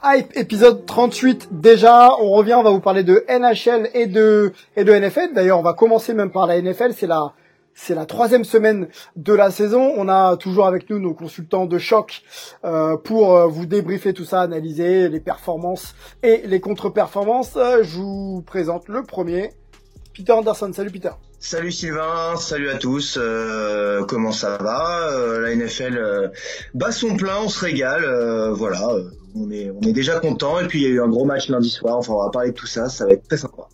Hype 0.00 0.36
épisode 0.36 0.86
38 0.86 1.48
déjà, 1.50 2.10
on 2.20 2.30
revient, 2.30 2.54
on 2.54 2.62
va 2.62 2.70
vous 2.70 2.78
parler 2.78 3.02
de 3.02 3.24
NHL 3.28 3.90
et 3.94 4.06
de 4.06 4.52
et 4.76 4.84
de 4.84 4.92
NFL. 4.92 5.34
D'ailleurs, 5.34 5.58
on 5.58 5.62
va 5.62 5.72
commencer 5.72 6.14
même 6.14 6.30
par 6.30 6.46
la 6.46 6.62
NFL, 6.62 6.92
c'est 6.94 7.08
la 7.08 7.32
c'est 7.74 7.96
la 7.96 8.06
troisième 8.06 8.44
semaine 8.44 8.86
de 9.16 9.32
la 9.32 9.50
saison. 9.50 9.92
On 9.96 10.08
a 10.08 10.36
toujours 10.36 10.66
avec 10.66 10.88
nous 10.88 11.00
nos 11.00 11.14
consultants 11.14 11.66
de 11.66 11.78
choc 11.78 12.22
euh, 12.64 12.96
pour 12.96 13.34
euh, 13.34 13.46
vous 13.48 13.66
débriefer 13.66 14.12
tout 14.14 14.24
ça, 14.24 14.40
analyser 14.40 15.08
les 15.08 15.20
performances 15.20 15.96
et 16.22 16.42
les 16.46 16.60
contre-performances. 16.60 17.56
Euh, 17.56 17.82
je 17.82 17.98
vous 17.98 18.42
présente 18.46 18.88
le 18.88 19.02
premier, 19.02 19.50
Peter 20.18 20.32
Anderson. 20.32 20.72
Salut 20.72 20.90
Peter. 20.90 21.10
Salut 21.38 21.70
Sylvain, 21.70 22.34
salut 22.36 22.68
à 22.70 22.76
tous. 22.76 23.16
Euh, 23.16 24.04
comment 24.04 24.32
ça 24.32 24.58
va? 24.58 25.08
Euh, 25.12 25.40
La 25.40 25.54
NFL 25.54 25.96
euh, 25.96 26.28
bat 26.74 26.90
son 26.90 27.16
plein, 27.16 27.36
on 27.44 27.48
se 27.48 27.64
régale. 27.64 28.04
euh, 28.04 28.52
voilà, 28.52 28.84
euh, 28.88 29.10
on 29.36 29.48
est 29.52 29.70
on 29.70 29.80
est 29.82 29.92
déjà 29.92 30.18
content. 30.18 30.58
Et 30.58 30.66
puis 30.66 30.80
il 30.80 30.82
y 30.82 30.86
a 30.86 30.90
eu 30.90 31.00
un 31.00 31.08
gros 31.08 31.24
match 31.24 31.48
lundi 31.48 31.70
soir. 31.70 31.96
Enfin, 31.98 32.14
on 32.14 32.24
va 32.24 32.30
parler 32.30 32.50
de 32.50 32.56
tout 32.56 32.66
ça. 32.66 32.88
Ça 32.88 33.06
va 33.06 33.12
être 33.12 33.28
très 33.28 33.36
sympa. 33.36 33.68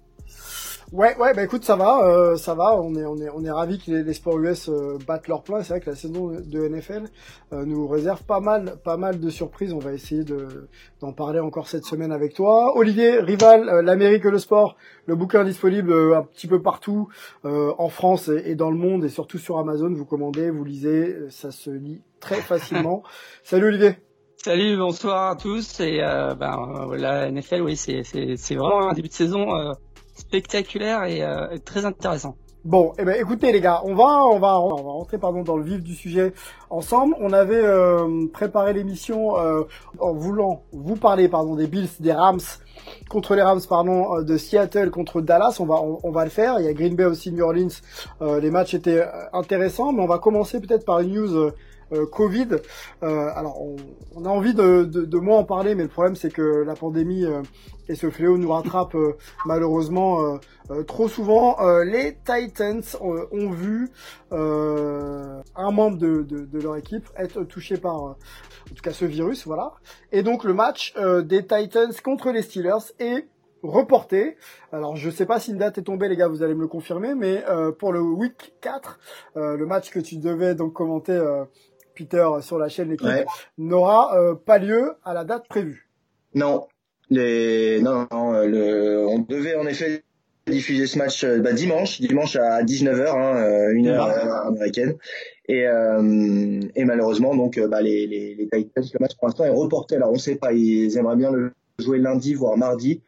Ouais, 0.95 1.17
ouais, 1.19 1.35
bah 1.35 1.43
écoute, 1.43 1.65
ça 1.65 1.75
va, 1.75 2.07
euh, 2.07 2.37
ça 2.37 2.55
va. 2.55 2.77
On 2.81 2.95
est, 2.95 3.05
on 3.05 3.17
est, 3.17 3.29
on 3.29 3.45
est 3.45 3.51
ravis 3.51 3.81
que 3.81 3.91
les, 3.91 4.05
les 4.05 4.13
sports 4.13 4.39
US 4.39 4.69
euh, 4.69 4.97
battent 5.05 5.27
leur 5.27 5.43
plein. 5.43 5.61
C'est 5.61 5.71
vrai 5.71 5.81
que 5.81 5.91
la 5.91 5.97
saison 5.97 6.29
de 6.29 6.69
NFL 6.69 7.09
euh, 7.53 7.65
nous 7.65 7.89
réserve 7.89 8.23
pas 8.23 8.39
mal, 8.39 8.77
pas 8.85 8.97
mal 8.97 9.19
de 9.19 9.29
surprises. 9.29 9.73
On 9.73 9.81
va 9.81 9.93
essayer 9.93 10.23
de 10.23 10.69
d'en 11.01 11.13
parler 11.13 11.41
encore 11.41 11.67
cette 11.67 11.85
semaine 11.85 12.13
avec 12.13 12.35
toi, 12.35 12.77
Olivier 12.77 13.19
Rival, 13.19 13.69
euh, 13.69 13.83
l'Amérique 13.83 14.25
et 14.25 14.31
le 14.31 14.39
sport, 14.39 14.77
le 15.07 15.17
bouquin 15.17 15.43
disponible 15.43 15.93
euh, 15.93 16.17
un 16.17 16.23
petit 16.23 16.47
peu 16.47 16.63
partout 16.63 17.09
euh, 17.45 17.73
en 17.77 17.89
France 17.89 18.29
et, 18.29 18.53
et 18.53 18.55
dans 18.55 18.71
le 18.71 18.79
monde 18.79 19.05
et 19.05 19.09
surtout 19.09 19.39
sur 19.39 19.59
Amazon. 19.59 19.93
Vous 19.93 20.05
commandez, 20.05 20.49
vous 20.49 20.63
lisez, 20.63 21.29
ça 21.29 21.51
se 21.51 21.71
lit 21.71 22.03
très 22.21 22.37
facilement. 22.41 23.03
Salut 23.43 23.67
Olivier. 23.67 23.97
Salut, 24.45 24.77
bonsoir 24.77 25.31
à 25.31 25.37
tous. 25.37 25.81
Et 25.81 26.03
euh, 26.03 26.35
ben, 26.35 26.87
la 26.97 27.31
NFL, 27.31 27.63
oui, 27.63 27.77
c'est 27.77 28.03
c'est 28.05 28.37
c'est 28.37 28.55
vraiment 28.55 28.91
un 28.91 28.93
début 28.93 29.09
de 29.09 29.15
saison 29.15 29.57
euh, 29.57 29.73
spectaculaire 30.15 31.05
et 31.05 31.23
euh, 31.23 31.59
très 31.65 31.85
intéressant. 31.85 32.37
Bon, 32.65 32.95
eh 32.99 33.05
ben 33.05 33.15
écoutez 33.21 33.53
les 33.53 33.61
gars, 33.61 33.83
on 33.85 33.95
va 33.95 34.25
on 34.25 34.39
va 34.39 34.59
on 34.59 34.75
va 34.77 34.91
rentrer 34.93 35.19
pardon 35.19 35.43
dans 35.43 35.59
le 35.59 35.65
vif 35.65 35.83
du 35.83 35.95
sujet 35.95 36.33
ensemble. 36.71 37.15
On 37.21 37.35
avait 37.35 37.63
euh, 37.63 38.27
préparé 38.33 38.73
l'émission 38.73 39.37
euh, 39.37 39.65
en 39.99 40.15
voulant 40.15 40.63
vous 40.73 40.97
parler 40.97 41.29
pardon 41.29 41.57
des 41.57 41.67
Bills, 41.67 41.91
des 42.01 42.13
Rams 42.13 42.41
contre 43.11 43.35
les 43.35 43.43
Rams 43.43 43.61
pardon 43.69 44.17
euh, 44.17 44.23
de 44.23 44.39
Seattle 44.39 44.91
contre 44.91 45.21
Dallas. 45.21 45.59
On 45.61 45.67
va 45.67 45.75
on, 45.75 46.11
va 46.11 46.25
le 46.25 46.31
faire. 46.31 46.59
Il 46.59 46.65
y 46.65 46.69
a 46.69 46.73
Green 46.73 46.97
Bay 46.97 47.05
aussi, 47.05 47.33
New 47.33 47.45
Orleans. 47.45 47.69
Les 48.23 48.51
matchs 48.51 48.73
étaient 48.73 49.05
intéressants, 49.35 49.93
mais 49.93 50.03
on 50.03 50.07
va 50.07 50.19
commencer 50.19 50.59
peut-être 50.59 50.87
par 50.87 51.01
une 51.01 51.13
news. 51.13 51.51
Euh, 51.93 52.07
Covid. 52.07 52.49
Euh, 53.03 53.31
alors, 53.35 53.61
on, 54.15 54.25
a 54.25 54.29
envie 54.29 54.55
de, 54.55 54.85
de, 54.85 55.19
moins 55.19 55.39
en 55.39 55.45
parler, 55.45 55.75
mais 55.75 55.83
le 55.83 55.89
problème 55.89 56.17
c'est 56.17 56.33
que 56.33 56.63
la 56.65 56.75
pandémie 56.75 57.25
euh, 57.25 57.43
et 57.89 57.95
ce 57.95 58.11
fléau 58.11 58.39
nous 58.39 58.51
rattrape 58.51 58.95
euh, 58.95 59.17
malheureusement 59.45 60.39
trop 60.87 61.09
souvent. 61.09 61.59
Les 61.83 62.17
Titans 62.25 62.83
ont 63.01 63.51
vu 63.51 63.91
un 64.31 65.71
membre 65.71 65.99
de, 65.99 66.49
leur 66.59 66.77
équipe 66.77 67.09
être 67.17 67.45
touché 67.45 67.77
par, 67.77 67.97
en 67.97 68.17
tout 68.75 68.83
cas, 68.83 68.93
ce 68.93 69.05
virus, 69.05 69.47
voilà. 69.47 69.75
Et 70.13 70.23
donc 70.23 70.45
le 70.45 70.55
match 70.55 70.95
des 71.25 71.43
Titans 71.43 71.93
contre 72.03 72.31
les 72.31 72.43
Steelers 72.43 72.93
est 72.99 73.27
reporté. 73.65 74.37
Alors 74.73 74.97
je 74.97 75.11
sais 75.11 75.27
pas 75.27 75.41
si 75.41 75.51
une 75.51 75.59
date 75.59 75.79
est 75.79 75.83
tombée 75.83 76.09
les 76.09 76.17
gars, 76.17 76.29
vous 76.29 76.43
allez 76.43 76.55
me 76.55 76.63
le 76.63 76.69
confirmer, 76.69 77.15
mais 77.15 77.45
euh, 77.49 77.73
pour 77.73 77.93
le 77.93 78.01
week 78.01 78.55
4, 78.61 78.99
euh, 79.37 79.57
le 79.57 79.67
match 79.67 79.91
que 79.91 80.01
tu 80.01 80.17
devais 80.17 80.55
donc 80.55 80.73
commenter 80.73 81.21
Peter 81.95 82.27
sur 82.41 82.59
la 82.59 82.69
chaîne 82.69 82.91
l'équipe 82.91 83.07
Ouais. 83.07 83.25
n'aura 83.59 84.19
euh, 84.19 84.35
pas 84.35 84.59
lieu 84.59 84.93
à 85.05 85.15
la 85.15 85.25
date 85.25 85.47
prévue. 85.49 85.89
Non, 86.35 86.67
les 87.11 87.81
non, 87.83 88.07
non, 88.11 88.35
euh, 88.35 88.47
le... 88.47 89.07
on 89.09 89.19
devait 89.21 89.57
en 89.57 89.67
effet 89.67 90.03
diffuser 90.47 90.87
ce 90.87 90.99
match 90.99 91.25
euh, 91.25 91.39
bah, 91.41 91.53
dimanche, 91.53 92.01
dimanche 92.01 92.37
à 92.37 92.63
19h, 92.63 93.09
hein, 93.09 93.37
euh, 93.37 93.73
une 93.73 93.89
heure 93.89 94.07
euh, 94.07 94.49
américaine. 94.49 94.95
Et, 95.49 95.67
euh, 95.67 96.61
et 96.75 96.85
malheureusement, 96.85 97.35
donc, 97.35 97.57
euh, 97.59 97.69
bah, 97.69 97.81
les, 97.83 98.07
les, 98.07 98.35
les 98.35 98.49
Titans, 98.49 98.85
le 98.93 98.99
match 99.01 99.15
pour 99.17 99.29
l'instant 99.29 99.45
est 99.45 99.51
reporté. 99.51 99.97
Alors, 99.97 100.11
on 100.11 100.17
sait 100.17 100.37
pas, 100.37 100.53
ils 100.53 100.97
aimeraient 100.99 101.17
bien 101.17 101.31
le 101.31 101.53
jouer 101.79 101.99
lundi, 101.99 102.35
voire 102.35 102.57
mardi. 102.57 103.03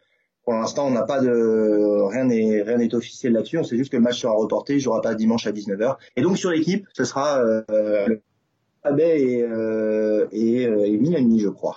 Pour 0.44 0.54
l'instant, 0.54 0.86
on 0.86 0.91
n'a 0.92 1.03
pas 1.03 1.20
de 1.20 2.08
rien 2.08 2.24
n'est 2.24 2.62
rien 2.62 2.78
n'est 2.78 2.94
officiel 2.94 3.32
là-dessus. 3.32 3.58
On 3.58 3.64
sait 3.64 3.76
juste 3.76 3.91
que 3.91 3.97
le 3.97 4.03
match 4.03 4.20
sera 4.20 4.32
reporté, 4.32 4.74
il 4.74 4.80
jouera 4.80 5.00
pas 5.03 5.14
dimanche 5.16 5.47
à 5.47 5.50
19h. 5.53 5.97
Et 6.16 6.22
donc 6.22 6.38
sur 6.38 6.50
l'équipe, 6.50 6.86
ce 6.92 7.03
sera 7.04 7.41
euh, 7.42 7.62
le 8.06 8.22
Et 8.98 9.42
euh, 9.42 10.26
euh, 10.32 11.38
je 11.38 11.48
crois. 11.48 11.76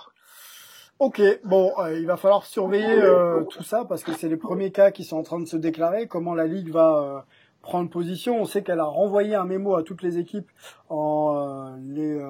Ok, 0.98 1.22
bon, 1.44 1.72
euh, 1.78 1.98
il 1.98 2.06
va 2.06 2.16
falloir 2.16 2.44
surveiller 2.44 3.00
euh, 3.02 3.42
tout 3.44 3.62
ça 3.62 3.84
parce 3.88 4.02
que 4.02 4.12
c'est 4.12 4.28
les 4.28 4.36
premiers 4.36 4.70
cas 4.70 4.90
qui 4.90 5.04
sont 5.04 5.16
en 5.16 5.22
train 5.22 5.40
de 5.40 5.46
se 5.46 5.56
déclarer. 5.56 6.06
Comment 6.06 6.34
la 6.34 6.46
ligue 6.46 6.70
va 6.70 7.24
prendre 7.62 7.88
position? 7.88 8.40
On 8.40 8.44
sait 8.44 8.62
qu'elle 8.62 8.80
a 8.80 8.84
renvoyé 8.84 9.34
un 9.34 9.44
mémo 9.44 9.76
à 9.76 9.82
toutes 9.82 10.02
les 10.02 10.18
équipes 10.18 10.50
en 10.88 11.74
les 11.88 12.20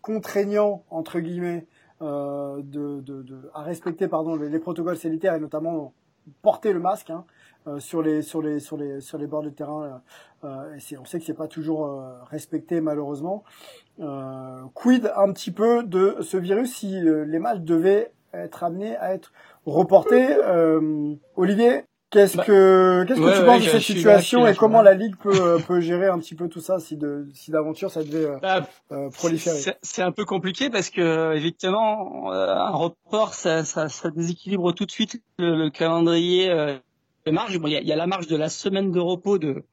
contraignant 0.00 0.84
entre 0.90 1.20
guillemets 1.20 1.66
de, 2.00 2.62
de- 3.00 3.50
à 3.54 3.62
respecter 3.62 4.08
pardon 4.08 4.36
les, 4.36 4.48
les 4.48 4.58
protocoles 4.58 4.96
sanitaires 4.96 5.34
et 5.34 5.40
notamment 5.40 5.92
porter 6.42 6.72
le 6.72 6.80
masque 6.80 7.10
hein, 7.10 7.24
euh, 7.66 7.80
sur 7.80 8.02
les 8.02 8.22
sur 8.22 8.42
les 8.42 8.60
sur 8.60 8.76
les 8.76 9.00
sur 9.00 9.18
les 9.18 9.26
bords 9.26 9.42
de 9.42 9.50
terrain. 9.50 9.82
euh, 10.44 10.48
euh, 10.48 10.78
et 10.90 10.98
on 10.98 11.04
sait 11.04 11.18
que 11.18 11.24
c'est 11.24 11.34
pas 11.34 11.48
toujours 11.48 11.90
respecté 12.30 12.80
malheureusement. 12.80 13.44
Quid 14.74 15.10
un 15.16 15.32
petit 15.32 15.50
peu 15.50 15.82
de 15.82 16.18
ce 16.20 16.36
virus 16.36 16.76
si 16.76 17.00
les 17.00 17.38
matchs 17.38 17.60
devaient 17.60 18.12
être 18.32 18.62
amenés 18.62 18.96
à 18.96 19.14
être 19.14 19.32
reportés. 19.64 20.36
Olivier, 21.36 21.84
qu'est-ce 22.16 22.36
Bah, 22.36 22.44
que 22.44 23.04
qu'est-ce 23.06 23.20
ouais, 23.20 23.26
que 23.32 23.36
tu 23.36 23.40
ouais, 23.40 23.46
penses 23.46 23.64
de 23.64 23.68
cette 23.68 23.82
situation 23.82 24.44
là, 24.44 24.50
et 24.52 24.56
comment 24.56 24.82
là. 24.82 24.92
la 24.92 24.94
ligue 24.96 25.16
peut 25.16 25.32
euh, 25.40 25.58
peut 25.58 25.80
gérer 25.80 26.06
un 26.08 26.18
petit 26.18 26.34
peu 26.34 26.48
tout 26.48 26.60
ça 26.60 26.78
si 26.78 26.96
de 26.96 27.26
si 27.34 27.50
d'aventure 27.50 27.90
ça 27.90 28.02
devait 28.02 28.26
euh, 28.26 28.38
Bah, 28.40 28.66
euh, 28.92 29.10
proliférer? 29.10 29.60
c'est 29.82 30.02
un 30.02 30.12
peu 30.12 30.24
compliqué 30.24 30.70
parce 30.70 30.90
que 30.90 31.34
effectivement, 31.36 32.32
euh, 32.32 32.54
un 32.54 32.70
report, 32.70 33.34
ça, 33.34 33.64
ça, 33.64 33.88
ça 33.88 34.10
déséquilibre 34.10 34.72
tout 34.72 34.86
de 34.86 34.90
suite 34.90 35.20
le, 35.38 35.56
le 35.56 35.70
calendrier 35.70 36.50
euh, 36.50 36.76
de 37.26 37.30
marge. 37.30 37.58
Bon, 37.58 37.68
il 37.68 37.72
y 37.72 37.76
a, 37.76 37.80
y 37.82 37.92
a 37.92 37.96
la 37.96 38.06
marge 38.06 38.26
de 38.26 38.36
la 38.36 38.48
semaine 38.48 38.90
de 38.92 39.00
repos 39.00 39.38
de 39.38 39.64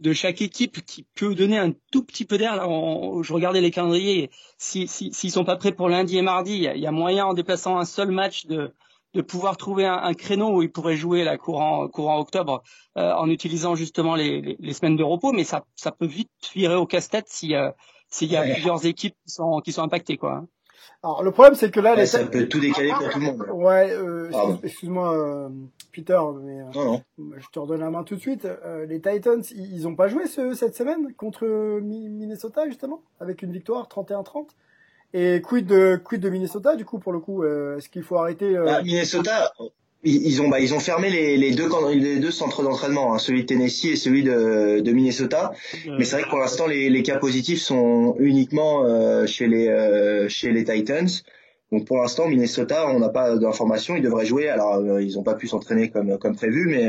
de 0.00 0.12
chaque 0.12 0.42
équipe 0.42 0.84
qui 0.84 1.06
peut 1.14 1.34
donner 1.34 1.56
un 1.56 1.72
tout 1.90 2.04
petit 2.04 2.26
peu 2.26 2.36
d'air. 2.36 2.54
Je 3.22 3.32
regardais 3.32 3.62
les 3.62 3.70
calendriers. 3.70 4.30
Si 4.58 4.86
s'ils 4.86 5.14
si, 5.14 5.30
sont 5.30 5.44
pas 5.44 5.56
prêts 5.56 5.72
pour 5.72 5.88
lundi 5.88 6.18
et 6.18 6.22
mardi, 6.22 6.52
il 6.52 6.62
y 6.62 6.68
a, 6.68 6.74
il 6.74 6.82
y 6.82 6.86
a 6.86 6.90
moyen 6.92 7.24
en 7.24 7.32
déplaçant 7.32 7.78
un 7.78 7.86
seul 7.86 8.10
match 8.10 8.44
de 8.46 8.72
de 9.16 9.22
pouvoir 9.22 9.56
trouver 9.56 9.86
un, 9.86 9.96
un 9.96 10.14
créneau 10.14 10.50
où 10.56 10.62
ils 10.62 10.70
pourraient 10.70 10.96
jouer 10.96 11.24
la 11.24 11.36
courant 11.38 11.88
courant 11.88 12.18
octobre 12.20 12.62
euh, 12.98 13.12
en 13.14 13.28
utilisant 13.30 13.74
justement 13.74 14.14
les, 14.14 14.40
les, 14.42 14.56
les 14.60 14.72
semaines 14.74 14.96
de 14.96 15.02
repos. 15.04 15.32
Mais 15.32 15.44
ça 15.44 15.64
ça 15.74 15.90
peut 15.90 16.06
vite 16.06 16.30
virer 16.54 16.76
au 16.76 16.86
casse-tête 16.86 17.26
si 17.28 17.54
euh, 17.54 17.70
s'il 18.08 18.30
y 18.30 18.36
a 18.36 18.42
Ouais. 18.42 18.52
plusieurs 18.52 18.84
équipes 18.86 19.16
qui 19.26 19.32
sont 19.32 19.60
qui 19.64 19.72
sont 19.72 19.82
impactées 19.82 20.16
quoi. 20.18 20.44
Alors 21.02 21.22
le 21.22 21.30
problème 21.30 21.54
c'est 21.54 21.70
que 21.70 21.80
là 21.80 21.92
Ouais, 21.94 22.00
les 22.00 22.06
ça 22.06 22.24
peut 22.26 22.46
tout 22.48 22.60
décaler 22.60 22.90
pour 22.90 23.08
tout 23.08 23.18
le 23.18 23.24
monde. 23.24 23.42
ouais 23.54 23.90
euh, 23.92 24.30
excuse-moi 24.62 25.16
euh, 25.16 25.48
Peter 25.92 26.20
mais 26.42 26.60
euh, 26.60 26.64
Non, 26.74 26.84
non. 27.18 27.30
je 27.38 27.46
te 27.52 27.58
redonne 27.58 27.80
la 27.80 27.90
main 27.90 28.04
tout 28.04 28.16
de 28.16 28.20
suite. 28.20 28.44
Euh, 28.44 28.84
les 28.86 29.00
Titans 29.00 29.42
ils, 29.52 29.74
ils 29.76 29.88
ont 29.88 29.96
pas 29.96 30.08
joué 30.08 30.26
ce, 30.26 30.52
cette 30.54 30.76
semaine 30.76 31.14
contre 31.14 31.46
Mi- 31.80 32.08
Minnesota 32.10 32.66
justement 32.68 33.00
avec 33.20 33.42
une 33.42 33.52
victoire 33.52 33.88
31-30. 33.88 34.48
Et 35.14 35.40
quid 35.40 35.66
de 35.66 36.00
quid 36.02 36.20
de 36.20 36.28
Minnesota 36.28 36.76
du 36.76 36.84
coup 36.84 36.98
pour 36.98 37.12
le 37.12 37.20
coup 37.20 37.42
euh, 37.42 37.78
est-ce 37.78 37.88
qu'il 37.88 38.02
faut 38.02 38.16
arrêter 38.16 38.56
euh, 38.56 38.64
Bah, 38.64 38.82
Minnesota, 38.82 39.52
ils, 40.04 40.42
ont 40.42 40.48
bah, 40.48 40.60
ils 40.60 40.74
ont 40.74 40.80
fermé 40.80 41.10
les, 41.10 41.36
les 41.36 41.52
deux 41.52 41.68
les 41.92 42.18
deux 42.18 42.30
centres 42.30 42.62
d'entraînement, 42.62 43.14
hein, 43.14 43.18
celui 43.18 43.42
de 43.42 43.46
Tennessee 43.46 43.86
et 43.86 43.96
celui 43.96 44.22
de, 44.22 44.80
de 44.80 44.92
Minnesota. 44.92 45.52
Mais 45.98 46.04
c'est 46.04 46.16
vrai 46.16 46.24
que 46.24 46.30
pour 46.30 46.38
l'instant 46.38 46.66
les, 46.66 46.90
les 46.90 47.02
cas 47.02 47.18
positifs 47.18 47.60
sont 47.60 48.14
uniquement 48.18 48.84
euh, 48.84 49.26
chez 49.26 49.46
les 49.46 49.68
euh, 49.68 50.28
chez 50.28 50.52
les 50.52 50.64
Titans. 50.64 51.08
Donc 51.72 51.84
pour 51.86 51.98
l'instant 51.98 52.28
Minnesota, 52.28 52.88
on 52.88 53.00
n'a 53.00 53.08
pas 53.08 53.36
d'informations. 53.36 53.96
Ils 53.96 54.02
devraient 54.02 54.26
jouer. 54.26 54.48
Alors 54.48 54.76
euh, 54.76 55.02
ils 55.02 55.14
n'ont 55.14 55.22
pas 55.22 55.34
pu 55.34 55.48
s'entraîner 55.48 55.90
comme 55.90 56.18
comme 56.18 56.36
prévu, 56.36 56.66
mais 56.68 56.88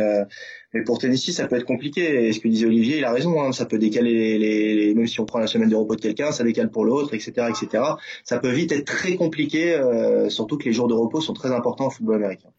mais 0.74 0.84
pour 0.84 1.00
Tennessee 1.00 1.32
ça 1.32 1.48
peut 1.48 1.56
être 1.56 1.66
compliqué. 1.66 2.28
Et 2.28 2.34
ce 2.34 2.40
que 2.40 2.48
disait 2.48 2.68
Olivier, 2.68 2.98
il 3.00 3.06
a 3.06 3.12
raison. 3.12 3.42
Hein, 3.42 3.52
ça 3.52 3.66
peut 3.66 3.80
décaler 3.80 4.38
les, 4.38 4.76
les, 4.76 4.96
même 4.96 5.08
si 5.08 5.20
on 5.20 5.26
prend 5.26 5.40
la 5.40 5.48
semaine 5.48 5.70
de 5.70 5.76
repos 5.76 5.96
de 5.96 6.02
quelqu'un, 6.02 6.32
ça 6.32 6.44
décale 6.44 6.70
pour 6.70 6.86
l'autre, 6.86 7.14
etc., 7.14 7.48
etc. 7.50 7.84
Ça 8.24 8.40
peut 8.40 8.52
vite 8.52 8.72
être 8.72 8.86
très 8.86 9.16
compliqué, 9.16 9.82
surtout 10.30 10.58
que 10.58 10.66
les 10.66 10.74
jours 10.74 10.88
de 10.88 10.94
repos 10.94 11.22
sont 11.22 11.34
très 11.34 11.52
importants 11.52 11.88
au 11.88 11.92
football 11.92 12.16
américain. 12.16 12.50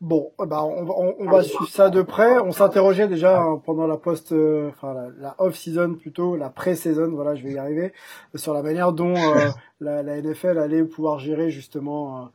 Bon, 0.00 0.32
bah 0.38 0.64
on, 0.64 0.88
on, 0.88 1.14
on, 1.18 1.30
va 1.30 1.42
suivre 1.42 1.68
ça 1.68 1.90
de 1.90 2.00
près. 2.00 2.38
On 2.38 2.52
s'interrogeait 2.52 3.06
déjà 3.06 3.42
hein, 3.42 3.60
pendant 3.62 3.86
la 3.86 3.98
post, 3.98 4.32
euh, 4.32 4.70
enfin 4.70 4.94
la, 5.18 5.34
off-season 5.36 5.94
plutôt, 5.94 6.36
la 6.36 6.48
pré-saison, 6.48 7.10
voilà, 7.10 7.34
je 7.34 7.42
vais 7.42 7.52
y 7.52 7.58
arriver, 7.58 7.92
sur 8.34 8.54
la 8.54 8.62
manière 8.62 8.94
dont 8.94 9.14
euh, 9.14 9.50
la, 9.80 10.02
la, 10.02 10.22
NFL 10.22 10.56
allait 10.56 10.84
pouvoir 10.84 11.18
gérer 11.18 11.50
justement, 11.50 12.30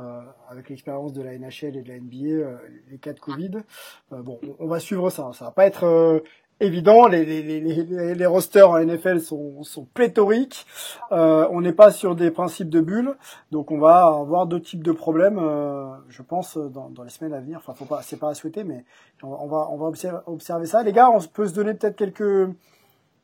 euh, 0.00 0.22
avec 0.48 0.68
l'expérience 0.68 1.12
de 1.12 1.22
la 1.22 1.38
NHL 1.38 1.76
et 1.76 1.82
de 1.82 1.88
la 1.88 2.00
NBA, 2.00 2.60
les 2.90 2.98
cas 2.98 3.12
de 3.12 3.20
Covid. 3.20 3.62
bon, 4.10 4.40
on, 4.58 4.66
va 4.66 4.80
suivre 4.80 5.08
ça. 5.08 5.30
Ça 5.34 5.44
va 5.44 5.50
pas 5.52 5.66
être 5.66 6.20
évident. 6.60 7.06
Les, 7.06 7.24
les, 7.24 7.42
les, 7.42 8.14
les, 8.14 8.26
rosters 8.26 8.70
en 8.70 8.78
NFL 8.78 9.20
sont, 9.20 9.62
sont 9.62 9.84
pléthoriques. 9.84 10.66
Euh, 11.12 11.46
on 11.50 11.60
n'est 11.60 11.72
pas 11.72 11.90
sur 11.90 12.14
des 12.14 12.30
principes 12.30 12.70
de 12.70 12.80
bulles, 12.80 13.14
donc 13.50 13.70
on 13.70 13.78
va 13.78 14.06
avoir 14.06 14.46
deux 14.46 14.60
types 14.60 14.82
de 14.82 14.92
problèmes, 14.92 15.38
euh, 15.38 15.86
je 16.08 16.22
pense, 16.22 16.56
dans, 16.56 16.90
dans, 16.90 17.02
les 17.02 17.10
semaines 17.10 17.34
à 17.34 17.40
venir. 17.40 17.58
Enfin, 17.58 17.74
faut 17.74 17.84
pas, 17.84 18.02
c'est 18.02 18.18
pas 18.18 18.30
à 18.30 18.34
souhaiter, 18.34 18.64
mais 18.64 18.84
on, 19.22 19.46
va, 19.46 19.68
on 19.70 19.76
va 19.76 19.86
observer, 19.86 20.18
observer 20.26 20.66
ça. 20.66 20.82
Les 20.82 20.92
gars, 20.92 21.10
on 21.10 21.20
peut 21.20 21.46
se 21.46 21.54
donner 21.54 21.74
peut-être 21.74 21.96
quelques 21.96 22.48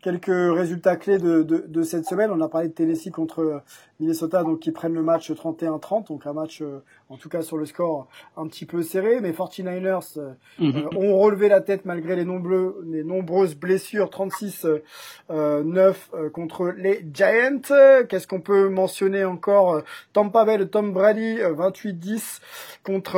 quelques 0.02 0.26
résultats 0.26 0.96
clés 0.96 1.18
de, 1.18 1.42
de, 1.42 1.64
de, 1.66 1.82
cette 1.82 2.06
semaine. 2.06 2.30
On 2.30 2.40
a 2.40 2.48
parlé 2.48 2.68
de 2.68 2.72
Tennessee 2.72 3.10
contre 3.10 3.62
Minnesota, 3.98 4.42
donc 4.42 4.60
qui 4.60 4.70
prennent 4.70 4.94
le 4.94 5.02
match 5.02 5.30
31-30, 5.30 6.08
donc 6.08 6.26
un 6.26 6.32
match, 6.32 6.62
euh, 6.62 6.82
en 7.08 7.16
tout 7.16 7.28
cas 7.28 7.42
sur 7.42 7.58
le 7.58 7.66
score, 7.66 8.08
un 8.36 8.46
petit 8.46 8.64
peu 8.64 8.82
serré. 8.82 9.20
Mais 9.20 9.32
49ers 9.32 10.18
euh, 10.18 10.32
mhm. 10.58 10.76
euh, 10.76 10.96
ont 10.96 11.18
relevé 11.18 11.48
la 11.48 11.60
tête 11.60 11.84
malgré 11.84 12.16
les, 12.16 12.24
nombreux, 12.24 12.82
les 12.86 13.04
nombreuses 13.04 13.54
blessures, 13.54 14.08
36-9 14.08 15.94
contre 16.32 16.72
les 16.76 17.04
Giants. 17.12 17.60
Qu'est-ce 18.08 18.26
qu'on 18.26 18.40
peut 18.40 18.68
mentionner 18.68 19.24
encore 19.24 19.82
Tampa 20.12 20.44
Bay 20.44 20.66
Tom 20.66 20.92
Brady, 20.92 21.38
28-10 21.38 22.40
contre 22.84 23.10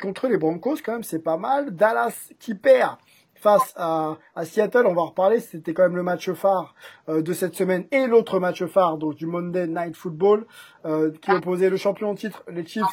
contre 0.00 0.28
les 0.28 0.36
Broncos, 0.36 0.76
quand 0.84 0.92
même, 0.92 1.02
c'est 1.02 1.22
pas 1.22 1.36
mal. 1.36 1.74
Dallas 1.74 2.30
qui 2.38 2.54
perd 2.54 2.96
face 3.42 3.72
à, 3.76 4.18
à, 4.36 4.44
Seattle. 4.44 4.86
On 4.86 4.94
va 4.94 5.02
en 5.02 5.06
reparler. 5.06 5.40
C'était 5.40 5.74
quand 5.74 5.82
même 5.82 5.96
le 5.96 6.04
match 6.04 6.30
phare 6.32 6.74
euh, 7.08 7.22
de 7.22 7.32
cette 7.32 7.54
semaine 7.54 7.86
et 7.90 8.06
l'autre 8.06 8.38
match 8.38 8.64
phare 8.66 8.98
donc 8.98 9.16
du 9.16 9.26
Monday 9.26 9.66
Night 9.66 9.96
Football 9.96 10.46
euh, 10.84 11.10
qui 11.20 11.32
opposait 11.32 11.68
le 11.68 11.76
champion 11.76 12.10
en 12.10 12.14
titre, 12.14 12.44
les 12.48 12.64
Chiefs, 12.64 12.84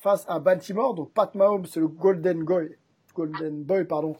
face 0.00 0.24
à 0.28 0.40
Baltimore. 0.40 0.94
Donc 0.94 1.12
Pat 1.12 1.32
Mahomes, 1.34 1.66
c'est 1.66 1.80
le 1.80 1.88
Golden 1.88 2.44
Boy, 2.44 2.76
Golden 3.14 3.62
Boy 3.62 3.84
pardon, 3.84 4.16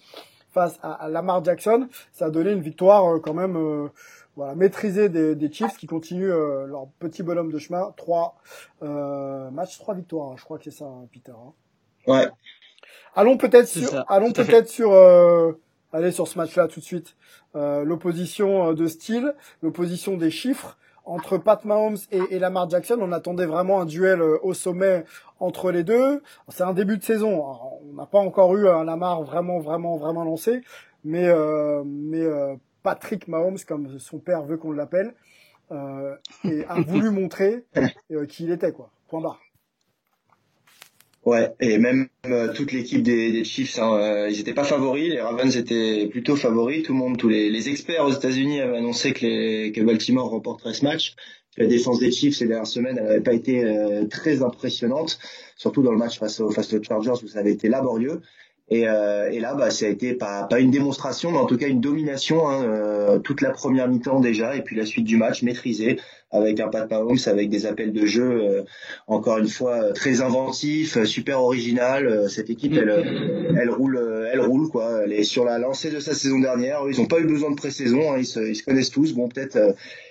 face 0.53 0.79
à, 0.83 1.09
Lamar 1.09 1.45
Jackson. 1.45 1.89
Ça 2.13 2.27
a 2.27 2.31
donné 2.31 2.53
une 2.53 2.63
victoire 2.63 3.17
euh, 3.17 3.19
quand 3.19 3.35
même. 3.35 3.57
Euh, 3.57 3.89
voilà, 4.35 4.55
maîtrisée 4.55 5.11
des, 5.11 5.35
des, 5.35 5.53
Chiefs 5.53 5.77
qui 5.77 5.87
continuent 5.87 6.33
leur 6.33 6.87
petit 6.99 7.23
bonhomme 7.23 7.53
de 7.53 7.59
chemin. 7.59 7.93
Trois 7.99 8.37
matchs, 8.81 9.79
trois 9.79 9.95
victoires. 9.95 10.31
Hein. 10.31 10.37
Je 10.39 10.45
crois 10.45 10.57
que 10.57 10.65
c'est 10.65 10.71
ça, 10.71 10.87
hein, 10.87 11.07
Peter. 11.13 11.33
Hein. 11.33 11.53
Ouais. 12.07 12.29
Allons 13.15 13.37
peut-être 13.37 13.69
sur, 13.69 14.11
allons 14.11 14.33
peut-être 14.33 14.69
sur 14.69 14.91
Allez 15.93 16.11
sur 16.11 16.27
ce 16.27 16.39
match-là 16.39 16.69
tout 16.69 16.81
de 16.81 16.85
suite. 16.85 17.17
Euh, 17.55 17.85
l'opposition 17.85 18.71
euh, 18.71 18.75
de 18.75 18.87
style, 18.87 19.35
l'opposition 19.61 20.17
des 20.17 20.31
chiffres 20.31 20.79
entre 21.05 21.37
Pat 21.37 21.63
Mahomes 21.67 21.99
et, 22.11 22.21
et, 22.31 22.39
Lamar 22.39 22.71
Jackson. 22.71 22.99
On 23.01 23.13
attendait 23.13 23.45
vraiment 23.45 23.81
un 23.81 23.85
duel 23.85 24.23
euh, 24.23 24.39
au 24.43 24.55
sommet 24.55 25.05
entre 25.39 25.71
les 25.71 25.85
deux. 25.85 26.23
C'est 26.49 26.63
un 26.63 26.73
début 26.73 26.97
de 26.97 27.03
saison. 27.03 27.45
on 27.83 27.93
n'a 27.95 28.07
pas 28.07 28.21
encore 28.21 28.57
eu 28.57 28.69
un 28.69 28.85
Lamar 28.85 29.23
vraiment, 29.23 29.59
vraiment, 29.59 29.99
vraiment 29.99 30.25
lancé, 30.25 30.63
mais 31.05 31.29
mais 31.85 32.25
Patrick 32.83 33.29
Mahomes, 33.29 33.59
comme 33.67 33.99
son 33.99 34.19
père 34.19 34.43
veut 34.45 34.57
qu'on 34.57 34.73
l'appelle, 34.73 35.15
a 35.71 36.19
voulu 36.87 37.11
montrer 37.11 37.65
qui 38.29 38.45
il 38.45 38.53
était 38.53 38.73
quoi. 38.73 38.91
Point 39.09 39.21
barre. 39.21 39.41
Ouais, 41.25 41.55
et 41.61 41.79
même 41.79 42.09
euh, 42.27 42.53
toute 42.53 42.73
l'équipe 42.73 43.01
des, 43.01 43.31
des, 43.31 43.45
Chiefs, 43.45 43.79
hein, 43.79 43.95
euh, 43.97 44.29
ils 44.29 44.41
étaient 44.41 44.55
pas 44.55 44.65
favoris, 44.65 45.09
les 45.09 45.21
Ravens 45.21 45.57
étaient 45.57 46.09
plutôt 46.09 46.35
favoris. 46.35 46.83
Tout 46.83 46.95
le 46.95 46.99
monde, 46.99 47.17
tous 47.17 47.29
les, 47.29 47.49
les 47.49 47.69
experts 47.69 48.05
aux 48.05 48.13
États-Unis 48.13 48.61
avaient 48.61 48.79
annoncé 48.79 49.13
que, 49.13 49.25
les, 49.25 49.73
que 49.73 49.81
Baltimore 49.83 50.29
remporterait 50.29 50.75
ce 50.75 50.85
match. 50.85 51.15
La 51.57 51.67
défense 51.67 52.01
des 52.01 52.11
Chiefs 52.11 52.37
ces 52.37 52.49
dernières 52.49 52.67
semaines, 52.67 52.97
elle 52.99 53.05
n'avait 53.05 53.21
pas 53.21 53.35
été 53.35 53.63
euh, 53.63 54.07
très 54.07 54.43
impressionnante, 54.43 55.21
surtout 55.57 55.83
dans 55.83 55.93
le 55.93 55.99
match 55.99 56.19
face, 56.19 56.41
au, 56.41 56.51
face 56.51 56.73
aux 56.73 56.83
Chargers 56.83 57.23
où 57.23 57.29
ça 57.29 57.39
avait 57.39 57.53
été 57.53 57.69
laborieux. 57.69 58.21
Et, 58.69 58.89
euh, 58.89 59.31
et, 59.31 59.41
là, 59.41 59.55
bah, 59.55 59.71
ça 59.71 59.87
a 59.87 59.89
été 59.89 60.15
pas, 60.15 60.45
pas 60.45 60.61
une 60.61 60.71
démonstration, 60.71 61.31
mais 61.33 61.39
en 61.39 61.47
tout 61.47 61.59
cas 61.59 61.67
une 61.69 61.81
domination 61.81 62.49
hein, 62.49 62.65
euh, 62.65 63.19
toute 63.19 63.41
la 63.41 63.51
première 63.51 63.89
mi-temps 63.89 64.21
déjà, 64.21 64.57
et 64.57 64.63
puis 64.63 64.77
la 64.77 64.87
suite 64.87 65.05
du 65.05 65.17
match 65.17 65.43
maîtrisée 65.43 65.99
avec 66.31 66.59
un 66.61 66.69
Pat 66.69 66.89
Mahomes, 66.89 67.19
avec 67.27 67.51
des 67.51 67.67
appels 67.67 67.93
de 67.93 68.07
jeu 68.07 68.23
euh, 68.23 68.63
encore 69.07 69.37
une 69.39 69.49
fois 69.49 69.93
très 69.93 70.23
inventifs, 70.23 71.03
super 71.05 71.43
original. 71.43 72.31
Cette 72.31 72.49
équipe, 72.49 72.73
elle, 72.73 73.55
elle 73.61 73.69
roule, 73.69 74.01
elle 74.33 74.41
roule 74.41 74.71
quoi. 74.71 75.03
Elle 75.05 75.13
est 75.13 75.25
sur 75.25 75.45
la 75.45 75.59
lancée 75.59 75.91
de 75.91 76.01
sa 76.01 76.15
saison 76.15 76.39
dernière. 76.39 76.81
Ils 76.89 76.99
n'ont 76.99 77.07
pas 77.07 77.21
eu 77.21 77.27
besoin 77.27 77.51
de 77.51 77.57
pré-saison, 77.57 78.13
hein, 78.13 78.17
ils, 78.19 78.25
se, 78.25 78.41
ils, 78.41 78.57
se, 78.57 78.63
connaissent 78.63 78.91
tous. 78.91 79.13
Bon, 79.13 79.29
peut-être 79.29 79.59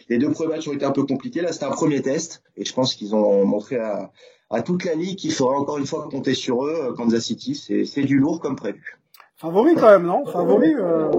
les 0.09 0.19
deux 0.19 0.29
premiers 0.29 0.55
matchs 0.55 0.67
ont 0.67 0.73
été 0.73 0.85
un 0.85 0.91
peu 0.91 1.03
compliqués. 1.03 1.41
Là, 1.41 1.51
c'était 1.51 1.65
un 1.65 1.71
premier 1.71 2.03
test, 2.03 2.43
et 2.57 2.65
je 2.65 2.73
pense 2.73 2.93
qu'ils 2.93 3.15
ont 3.15 3.43
montré 3.45 3.77
à 3.77 4.11
à 4.51 4.61
toute 4.61 4.83
la 4.83 4.95
ligue 4.95 5.17
qu'il 5.17 5.31
faudra 5.31 5.55
encore 5.55 5.77
une 5.77 5.85
fois 5.85 6.07
compter 6.09 6.33
sur 6.33 6.65
eux. 6.65 6.89
Euh, 6.89 6.93
Kansas 6.93 7.23
City, 7.23 7.55
c'est 7.55 8.03
du 8.03 8.17
lourd 8.17 8.39
comme 8.39 8.55
prévu. 8.55 8.97
Favori 9.37 9.73
quand 9.75 9.89
même, 9.89 10.05
non? 10.05 10.25
Favori 10.25 10.73
euh... 10.75 11.09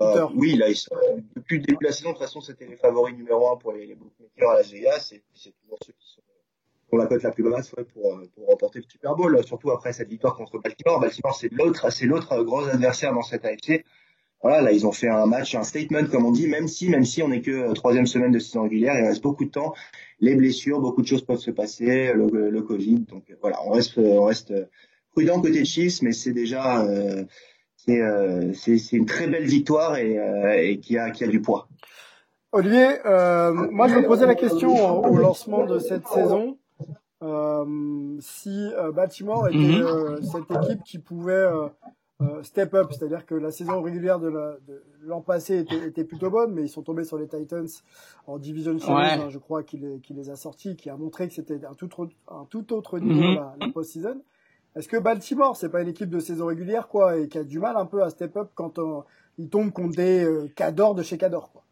euh, 0.00 0.26
Oui, 0.34 0.56
là, 0.56 0.68
ils 0.68 0.76
sont, 0.76 0.96
depuis 1.36 1.58
le 1.58 1.64
début 1.64 1.78
de 1.80 1.86
la 1.86 1.92
saison, 1.92 2.08
de 2.10 2.14
toute 2.14 2.22
façon, 2.24 2.40
c'était 2.40 2.66
les 2.66 2.76
favoris 2.76 3.14
numéro 3.14 3.52
un 3.52 3.56
pour 3.56 3.72
les, 3.72 3.86
les 3.86 3.94
bookmakers 3.94 4.50
à 4.50 4.56
la 4.56 4.62
Vegas. 4.62 5.10
Et 5.12 5.22
c'est 5.34 5.54
toujours 5.62 5.78
ceux 5.86 5.92
qui 5.92 6.14
sont 6.14 6.22
pour 6.88 6.98
la 6.98 7.06
cote 7.06 7.22
la 7.22 7.32
plus 7.32 7.42
basse 7.42 7.72
ouais, 7.72 7.84
pour, 7.84 8.14
euh, 8.14 8.30
pour 8.34 8.46
remporter 8.46 8.78
le 8.78 8.84
Super 8.88 9.14
Bowl, 9.14 9.44
surtout 9.44 9.70
après 9.70 9.92
cette 9.92 10.08
victoire 10.08 10.36
contre 10.36 10.58
Baltimore. 10.58 11.00
Baltimore, 11.00 11.34
c'est 11.34 11.52
l'autre, 11.52 11.92
c'est 11.92 12.06
l'autre 12.06 12.42
gros 12.42 12.64
adversaire 12.64 13.12
dans 13.12 13.22
cette 13.22 13.44
AFC. 13.44 13.84
Voilà, 14.42 14.60
là, 14.60 14.72
ils 14.72 14.86
ont 14.86 14.92
fait 14.92 15.08
un 15.08 15.26
match, 15.26 15.54
un 15.54 15.62
statement, 15.62 16.04
comme 16.10 16.26
on 16.26 16.30
dit, 16.30 16.46
même 16.46 16.68
si, 16.68 16.88
même 16.88 17.04
si 17.04 17.22
on 17.22 17.28
n'est 17.28 17.40
que 17.40 17.72
troisième 17.72 18.06
semaine 18.06 18.32
de 18.32 18.38
saison 18.38 18.62
régulière, 18.62 18.94
il 18.98 19.06
reste 19.06 19.22
beaucoup 19.22 19.44
de 19.44 19.50
temps 19.50 19.74
les 20.20 20.34
blessures, 20.34 20.80
beaucoup 20.80 21.02
de 21.02 21.06
choses 21.06 21.24
peuvent 21.24 21.38
se 21.38 21.50
passer, 21.50 22.12
le, 22.14 22.50
le 22.50 22.62
Covid. 22.62 23.00
Donc 23.00 23.24
voilà, 23.40 23.58
on 23.66 23.70
reste, 23.70 23.98
on 23.98 24.24
reste 24.24 24.52
prudent 25.12 25.40
côté 25.40 25.60
de 25.60 25.64
Chiefs, 25.64 26.02
mais 26.02 26.12
c'est 26.12 26.32
déjà 26.32 26.82
euh, 26.82 27.24
euh, 27.88 28.52
c'est 28.54 28.78
c'est 28.78 28.96
une 28.96 29.06
très 29.06 29.26
belle 29.28 29.44
victoire 29.44 29.96
et, 29.96 30.18
euh, 30.18 30.52
et 30.58 30.78
qui 30.78 30.98
a 30.98 31.10
qui 31.10 31.24
a 31.24 31.26
du 31.26 31.40
poids. 31.40 31.68
Olivier, 32.52 32.98
euh, 33.06 33.52
moi 33.52 33.88
je 33.88 33.96
me 33.96 34.06
posais 34.06 34.26
la 34.26 34.34
question 34.34 35.04
au 35.04 35.16
lancement 35.16 35.66
de 35.66 35.78
cette 35.78 36.06
saison 36.08 36.58
euh, 37.22 38.16
si 38.20 38.70
Baltimore 38.94 39.48
était 39.48 39.58
mhm. 39.58 40.20
cette 40.22 40.50
équipe 40.50 40.84
qui 40.84 40.98
pouvait 40.98 41.46
euh, 42.22 42.42
step 42.42 42.72
up, 42.74 42.92
c'est-à-dire 42.92 43.26
que 43.26 43.34
la 43.34 43.50
saison 43.50 43.82
régulière 43.82 44.18
de 44.18 44.32
l'an 45.02 45.20
passé 45.20 45.58
était, 45.58 45.86
était, 45.86 46.04
plutôt 46.04 46.30
bonne, 46.30 46.54
mais 46.54 46.62
ils 46.62 46.68
sont 46.68 46.82
tombés 46.82 47.04
sur 47.04 47.18
les 47.18 47.28
Titans 47.28 47.66
en 48.26 48.38
division 48.38 48.78
series, 48.78 49.20
hein, 49.20 49.28
je 49.28 49.38
crois 49.38 49.62
qu'il 49.62 49.82
les, 49.82 50.00
les, 50.08 50.30
a 50.30 50.36
sortis, 50.36 50.76
qui 50.76 50.88
a 50.88 50.96
montré 50.96 51.28
que 51.28 51.34
c'était 51.34 51.62
un 51.66 51.74
tout, 51.74 51.90
un 52.28 52.46
tout 52.48 52.72
autre 52.72 52.98
niveau 52.98 53.20
mhm. 53.20 53.34
la, 53.34 53.56
la 53.60 53.72
post-season. 53.72 54.22
Est-ce 54.74 54.88
que 54.88 54.96
Baltimore, 54.96 55.56
c'est 55.56 55.68
pas 55.68 55.82
une 55.82 55.88
équipe 55.88 56.08
de 56.08 56.18
saison 56.18 56.46
régulière, 56.46 56.88
quoi, 56.88 57.18
et 57.18 57.28
qui 57.28 57.36
a 57.36 57.44
du 57.44 57.58
mal 57.58 57.76
un 57.76 57.86
peu 57.86 58.02
à 58.02 58.08
step 58.08 58.34
up 58.36 58.50
quand 58.54 58.78
on, 58.78 59.04
il 59.38 59.50
tombe 59.50 59.70
contre 59.70 59.96
des 59.96 60.24
euh, 60.24 60.50
Cador 60.54 60.94
de 60.94 61.02
chez 61.02 61.18
Cador, 61.18 61.52
quoi? 61.52 61.65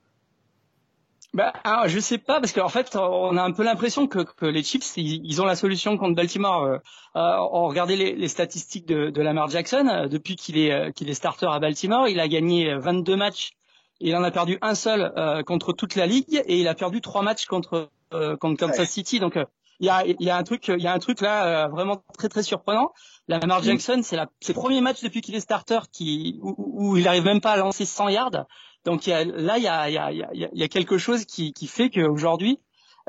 Bah, 1.35 1.53
alors, 1.65 1.89
je 1.89 1.99
sais 1.99 2.19
pas 2.19 2.39
parce 2.39 2.53
qu'en 2.53 2.69
fait, 2.69 2.95
on 2.95 3.37
a 3.37 3.43
un 3.43 3.51
peu 3.51 3.65
l'impression 3.65 4.07
que, 4.07 4.21
que, 4.21 4.47
les 4.47 4.63
Chiefs, 4.63 4.97
ils, 4.97 5.43
ont 5.43 5.45
la 5.45 5.57
solution 5.57 5.99
contre 5.99 6.15
Baltimore. 6.15 6.63
Euh, 6.63 6.79
euh 7.17 7.37
on 7.51 7.67
regardait 7.67 7.97
les, 7.97 8.15
les, 8.15 8.29
statistiques 8.29 8.87
de, 8.87 9.11
de, 9.11 9.21
Lamar 9.21 9.51
Jackson 9.51 9.89
euh, 9.89 10.07
depuis 10.07 10.37
qu'il 10.37 10.57
est 10.57 10.71
euh, 10.71 10.93
qu'il 10.93 11.11
est 11.11 11.15
starter 11.15 11.49
à 11.51 11.59
Baltimore, 11.59 12.07
il 12.07 12.21
a 12.21 12.29
gagné 12.29 12.73
22 12.77 13.17
matchs. 13.17 13.51
Il 13.99 14.15
en 14.15 14.23
a 14.23 14.31
perdu 14.31 14.59
un 14.63 14.75
seul 14.75 15.13
contre 15.47 15.73
toute 15.73 15.95
la 15.95 16.07
ligue 16.07 16.43
et 16.47 16.59
il 16.59 16.69
a 16.69 16.75
perdu 16.75 17.01
trois 17.01 17.23
matchs 17.23 17.47
contre 17.47 17.91
contre 18.11 18.59
Kansas 18.59 18.91
City. 18.91 19.21
Donc 19.21 19.39
il 19.81 19.87
y 19.87 19.91
a, 19.91 20.05
y 20.07 20.31
a 20.31 20.37
un 20.37 20.43
truc 20.43 20.69
il 20.69 20.83
y 20.83 20.87
a 20.87 20.93
un 20.93 20.99
truc 20.99 21.21
là 21.21 21.69
vraiment 21.69 22.03
très 22.17 22.29
très 22.29 22.43
surprenant. 22.43 22.93
Lamar. 23.29 23.63
Jackson, 23.63 24.01
c'est 24.03 24.19
ses 24.41 24.53
premiers 24.53 24.81
matchs 24.81 25.03
depuis 25.03 25.21
qu'il 25.23 25.35
est 25.35 25.41
starter 25.41 25.81
qui 25.93 26.39
où, 26.43 26.55
où 26.59 26.97
il 26.97 27.09
arrive 27.09 27.25
même 27.25 27.41
pas 27.41 27.53
à 27.53 27.57
lancer 27.57 27.85
100 27.85 28.09
yards. 28.11 28.47
Donc 28.85 29.07
là, 29.07 29.23
il 29.57 29.63
y 29.63 29.69
a, 29.69 29.89
y, 29.89 29.97
a, 29.97 30.11
y 30.13 30.63
a, 30.63 30.69
quelque 30.69 30.99
chose 30.99 31.25
qui, 31.25 31.55
qui 31.55 31.67
fait 31.67 31.89
qu'aujourd'hui, 31.89 32.61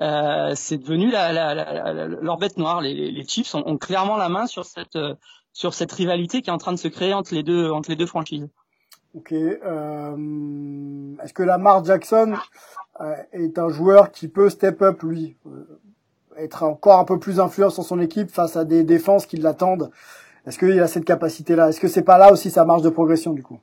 euh, 0.01 0.53
c'est 0.55 0.77
devenu 0.77 1.11
la, 1.11 1.33
la, 1.33 1.53
la, 1.53 2.07
leur 2.07 2.37
bête 2.37 2.55
noire. 2.57 2.79
Les, 2.79 3.11
les 3.11 3.27
Chiefs 3.27 3.53
ont, 3.55 3.63
ont, 3.65 3.77
clairement 3.77 4.15
la 4.15 4.29
main 4.29 4.47
sur 4.47 4.63
cette 4.63 4.97
sur 5.51 5.73
cette 5.73 5.91
rivalité 5.91 6.41
qui 6.41 6.49
est 6.49 6.53
en 6.53 6.57
train 6.57 6.73
de 6.73 6.77
se 6.77 6.87
créer 6.87 7.13
entre 7.13 7.33
les 7.33 7.43
deux 7.43 7.69
entre 7.71 7.89
les 7.89 7.97
deux 7.97 8.05
franchises. 8.05 8.47
Ok. 9.15 9.31
Euh, 9.31 11.15
Est-ce 11.23 11.33
que 11.33 11.43
Lamar 11.43 11.83
Jackson 11.85 12.35
euh, 12.99 13.15
est 13.31 13.57
un 13.57 13.69
joueur 13.69 14.11
qui 14.11 14.27
peut 14.27 14.49
step 14.49 14.81
up 14.81 15.01
lui, 15.03 15.37
euh, 15.45 15.79
être 16.37 16.63
encore 16.63 16.99
un 16.99 17.05
peu 17.05 17.19
plus 17.19 17.39
influent 17.39 17.69
sur 17.69 17.83
son 17.83 17.99
équipe 17.99 18.29
face 18.29 18.55
à 18.55 18.65
des 18.65 18.83
défenses 18.83 19.25
qui 19.25 19.37
l'attendent 19.37 19.91
Est-ce 20.45 20.59
qu'il 20.59 20.79
a 20.79 20.87
cette 20.87 21.05
capacité-là? 21.05 21.69
Est-ce 21.69 21.79
que 21.79 21.87
c'est 21.87 22.03
pas 22.03 22.17
là 22.17 22.31
aussi 22.31 22.51
sa 22.51 22.65
marge 22.65 22.81
de 22.81 22.89
progression 22.89 23.33
du 23.33 23.43
coup? 23.43 23.59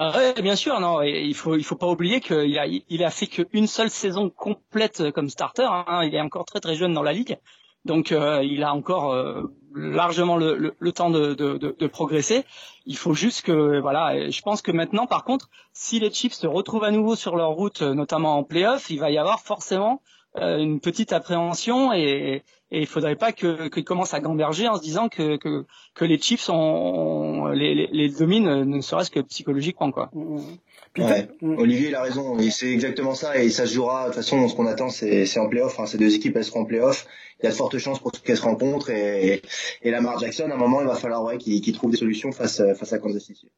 Ah 0.00 0.32
bien 0.40 0.54
sûr, 0.54 0.78
non. 0.78 1.02
il 1.02 1.34
faut 1.34 1.56
il 1.56 1.64
faut 1.64 1.74
pas 1.74 1.88
oublier 1.88 2.20
qu'il 2.20 3.04
a 3.04 3.10
fait 3.10 3.26
qu'une 3.26 3.66
seule 3.66 3.90
saison 3.90 4.30
complète 4.30 5.10
comme 5.10 5.28
starter. 5.28 5.66
Hein. 5.68 6.04
Il 6.04 6.14
est 6.14 6.20
encore 6.20 6.44
très 6.44 6.60
très 6.60 6.76
jeune 6.76 6.94
dans 6.94 7.02
la 7.02 7.12
ligue, 7.12 7.36
donc 7.84 8.12
euh, 8.12 8.40
il 8.44 8.62
a 8.62 8.72
encore 8.72 9.12
euh, 9.12 9.42
largement 9.74 10.36
le, 10.36 10.92
temps 10.92 11.10
de, 11.10 11.86
progresser. 11.88 12.44
Il 12.86 12.96
faut 12.96 13.12
juste 13.12 13.42
que 13.42 13.80
voilà. 13.80 14.30
Je 14.30 14.40
pense 14.42 14.62
que 14.62 14.70
maintenant, 14.70 15.08
par 15.08 15.24
contre, 15.24 15.50
si 15.72 15.98
les 15.98 16.12
Chiefs 16.12 16.34
se 16.34 16.46
retrouvent 16.46 16.84
à 16.84 16.92
nouveau 16.92 17.16
sur 17.16 17.34
leur 17.34 17.50
route, 17.50 17.82
notamment 17.82 18.38
en 18.38 18.44
playoff, 18.44 18.90
il 18.90 19.00
va 19.00 19.10
y 19.10 19.18
avoir 19.18 19.40
forcément 19.40 20.00
une 20.40 20.80
petite 20.80 21.12
appréhension 21.12 21.92
et, 21.92 22.42
et 22.70 22.80
il 22.80 22.86
faudrait 22.86 23.16
pas 23.16 23.32
que 23.32 23.68
qu'ils 23.68 23.84
commencent 23.84 24.14
à 24.14 24.20
gamberger 24.20 24.68
en 24.68 24.76
se 24.76 24.82
disant 24.82 25.08
que 25.08 25.36
que, 25.36 25.64
que 25.94 26.04
les 26.04 26.18
Chiefs 26.18 26.40
sont 26.40 27.46
les, 27.48 27.74
les, 27.74 27.88
les 27.92 28.08
dominent 28.08 28.64
ne 28.64 28.80
serait-ce 28.80 29.10
que 29.10 29.20
psychologiquement 29.20 29.90
quoi. 29.90 30.10
Mmh, 30.12 30.36
mmh. 30.36 31.02
Ouais. 31.02 31.28
Mmh. 31.40 31.58
Olivier 31.58 31.88
il 31.88 31.94
a 31.94 32.02
raison, 32.02 32.36
c'est 32.50 32.70
exactement 32.70 33.14
ça 33.14 33.38
et 33.38 33.50
ça 33.50 33.66
se 33.66 33.74
jouera 33.74 34.02
de 34.02 34.06
toute 34.08 34.16
façon 34.16 34.48
ce 34.48 34.54
qu'on 34.54 34.66
attend 34.66 34.88
c'est 34.88 35.26
c'est 35.26 35.40
en 35.40 35.48
playoff, 35.48 35.78
hein. 35.80 35.86
ces 35.86 35.98
deux 35.98 36.14
équipes 36.14 36.36
elles 36.36 36.44
seront 36.44 36.60
en 36.60 36.64
playoff, 36.66 37.06
il 37.40 37.44
y 37.44 37.48
a 37.48 37.50
de 37.50 37.56
fortes 37.56 37.78
chances 37.78 38.00
pour 38.00 38.12
qu'elles 38.12 38.36
se 38.36 38.42
rencontrent 38.42 38.90
et 38.90 39.42
et 39.82 39.90
Lamar 39.90 40.18
Jackson 40.18 40.50
à 40.50 40.54
un 40.54 40.58
moment 40.58 40.80
il 40.80 40.86
va 40.86 40.94
falloir 40.94 41.22
ouais 41.24 41.38
qu'il 41.38 41.60
qu'il 41.60 41.74
trouve 41.74 41.90
des 41.90 41.96
solutions 41.96 42.32
face 42.32 42.62
face 42.78 42.92
à 42.92 42.98
Kansas 42.98 43.22
City. 43.22 43.50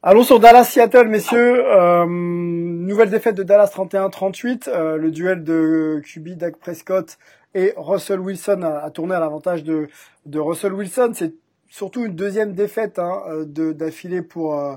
Allons 0.00 0.22
sur 0.22 0.38
Dallas-Seattle, 0.38 1.08
messieurs. 1.08 1.66
Euh, 1.66 2.06
nouvelle 2.06 3.10
défaite 3.10 3.34
de 3.34 3.42
Dallas 3.42 3.72
31-38. 3.74 4.68
Euh, 4.68 4.96
le 4.96 5.10
duel 5.10 5.42
de 5.42 6.00
QB 6.04 6.36
Dak 6.36 6.56
Prescott 6.58 7.18
et 7.52 7.74
Russell 7.76 8.20
Wilson 8.20 8.62
a, 8.62 8.88
tourné 8.92 9.16
à 9.16 9.18
l'avantage 9.18 9.64
de, 9.64 9.88
de 10.24 10.38
Russell 10.38 10.72
Wilson. 10.72 11.10
C'est 11.14 11.34
surtout 11.68 12.06
une 12.06 12.14
deuxième 12.14 12.52
défaite 12.52 13.00
hein, 13.00 13.22
de, 13.44 13.72
d'affilée 13.72 14.22
pour, 14.22 14.54
euh, 14.54 14.76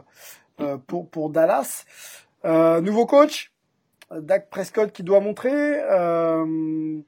euh 0.60 0.78
pour, 0.88 1.08
pour 1.08 1.30
Dallas. 1.30 1.86
Euh, 2.44 2.82
nouveau 2.82 3.06
coach, 3.06 3.52
Dak 4.10 4.50
Prescott 4.50 4.92
qui 4.92 5.04
doit 5.04 5.20
montrer. 5.20 5.52
Euh, 5.54 7.00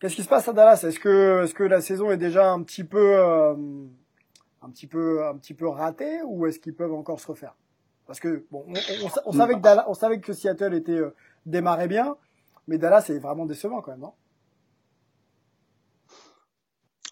qu'est-ce 0.00 0.16
qui 0.16 0.24
se 0.24 0.28
passe 0.28 0.48
à 0.48 0.52
Dallas? 0.52 0.82
Est-ce 0.82 0.98
que, 0.98 1.44
est-ce 1.44 1.54
que 1.54 1.62
la 1.62 1.82
saison 1.82 2.10
est 2.10 2.16
déjà 2.16 2.50
un 2.50 2.64
petit 2.64 2.82
peu 2.82 3.16
un 4.68 4.70
petit 4.70 4.86
peu 4.86 5.26
un 5.26 5.36
petit 5.36 5.54
peu 5.54 5.66
raté 5.68 6.22
ou 6.22 6.46
est-ce 6.46 6.58
qu'ils 6.58 6.74
peuvent 6.74 6.92
encore 6.92 7.20
se 7.20 7.26
refaire? 7.26 7.56
Parce 8.06 8.20
que 8.20 8.46
bon, 8.50 8.64
on, 9.26 9.32
savait 9.32 9.54
que 9.54 9.60
Dallas, 9.60 9.84
on 9.88 9.94
savait 9.94 10.20
que 10.20 10.32
Seattle 10.32 10.74
était 10.74 10.92
euh, 10.92 11.14
démarré 11.44 11.88
bien, 11.88 12.16
mais 12.66 12.78
Dallas 12.78 13.04
est 13.08 13.18
vraiment 13.18 13.44
décevant 13.44 13.82
quand 13.82 13.90
même, 13.90 14.00
non? 14.00 14.14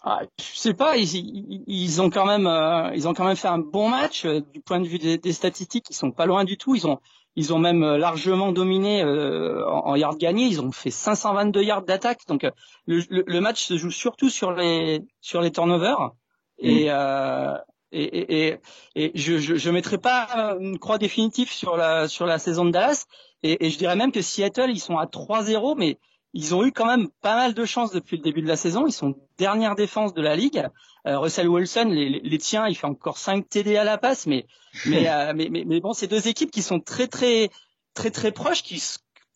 Ah, 0.03 0.21
je 0.39 0.57
sais 0.57 0.73
pas, 0.73 0.97
ils, 0.97 1.63
ils, 1.67 2.01
ont 2.01 2.09
quand 2.09 2.25
même, 2.25 2.47
euh, 2.47 2.95
ils 2.95 3.07
ont 3.07 3.13
quand 3.13 3.25
même 3.25 3.35
fait 3.35 3.47
un 3.47 3.59
bon 3.59 3.89
match 3.89 4.25
euh, 4.25 4.41
du 4.53 4.59
point 4.59 4.79
de 4.79 4.87
vue 4.87 4.97
des, 4.97 5.33
statistiques. 5.33 5.87
Ils 5.89 5.95
sont 5.95 6.11
pas 6.11 6.25
loin 6.25 6.45
du 6.45 6.57
tout. 6.57 6.75
Ils 6.75 6.87
ont, 6.87 6.99
ils 7.35 7.53
ont 7.53 7.59
même 7.59 7.83
largement 7.83 8.51
dominé 8.51 9.03
en, 9.03 9.89
en, 9.89 9.95
yards 9.95 10.17
gagnés. 10.17 10.45
Ils 10.45 10.61
ont 10.61 10.71
fait 10.71 10.91
522 10.91 11.61
yards 11.61 11.83
d'attaque. 11.83 12.21
Donc 12.27 12.47
le, 12.87 13.03
le, 13.09 13.41
match 13.41 13.63
se 13.63 13.77
joue 13.77 13.91
surtout 13.91 14.29
sur 14.29 14.51
les, 14.53 15.03
sur 15.19 15.41
les 15.41 15.51
turnovers. 15.51 16.13
Et, 16.59 16.85
mm. 16.85 16.89
euh, 16.89 17.57
et, 17.91 18.49
et, 18.49 18.57
et, 18.95 19.11
je, 19.15 19.37
je, 19.37 19.55
je 19.55 19.69
mettrai 19.69 19.97
pas 19.97 20.57
une 20.59 20.77
croix 20.77 20.97
définitive 20.97 21.51
sur 21.51 21.77
la 21.77 22.07
sur 22.07 22.25
la 22.25 22.39
saison 22.39 22.65
de 22.65 22.71
Dallas. 22.71 23.05
Et, 23.43 23.65
et 23.65 23.69
je 23.69 23.77
dirais 23.77 23.95
même 23.95 24.11
que 24.11 24.21
Seattle, 24.21 24.69
ils 24.69 24.79
sont 24.79 24.97
à 24.97 25.05
3-0, 25.05 25.75
mais 25.77 25.97
ils 26.33 26.53
ont 26.53 26.63
eu 26.65 26.71
quand 26.71 26.85
même 26.85 27.07
pas 27.21 27.35
mal 27.35 27.53
de 27.53 27.65
chances 27.65 27.91
depuis 27.91 28.17
le 28.17 28.23
début 28.23 28.41
de 28.41 28.47
la 28.47 28.57
saison. 28.57 28.85
Ils 28.87 28.91
sont 28.91 29.15
dernière 29.37 29.75
défense 29.75 30.13
de 30.13 30.21
la 30.21 30.35
ligue. 30.35 30.67
Euh, 31.07 31.19
Russell 31.19 31.47
Wilson, 31.47 31.85
les, 31.89 32.09
les, 32.09 32.37
tiens, 32.37 32.67
il 32.67 32.75
fait 32.75 32.87
encore 32.87 33.17
5 33.17 33.47
TD 33.47 33.77
à 33.77 33.83
la 33.83 33.97
passe, 33.97 34.27
mais 34.27 34.45
mais, 34.85 35.09
euh, 35.09 35.33
mais, 35.35 35.47
mais, 35.49 35.63
mais 35.65 35.79
bon, 35.79 35.93
c'est 35.93 36.07
deux 36.07 36.27
équipes 36.27 36.51
qui 36.51 36.61
sont 36.61 36.79
très 36.79 37.07
très 37.07 37.49
très 37.93 38.11
très 38.11 38.31
proches, 38.31 38.63
qui 38.63 38.81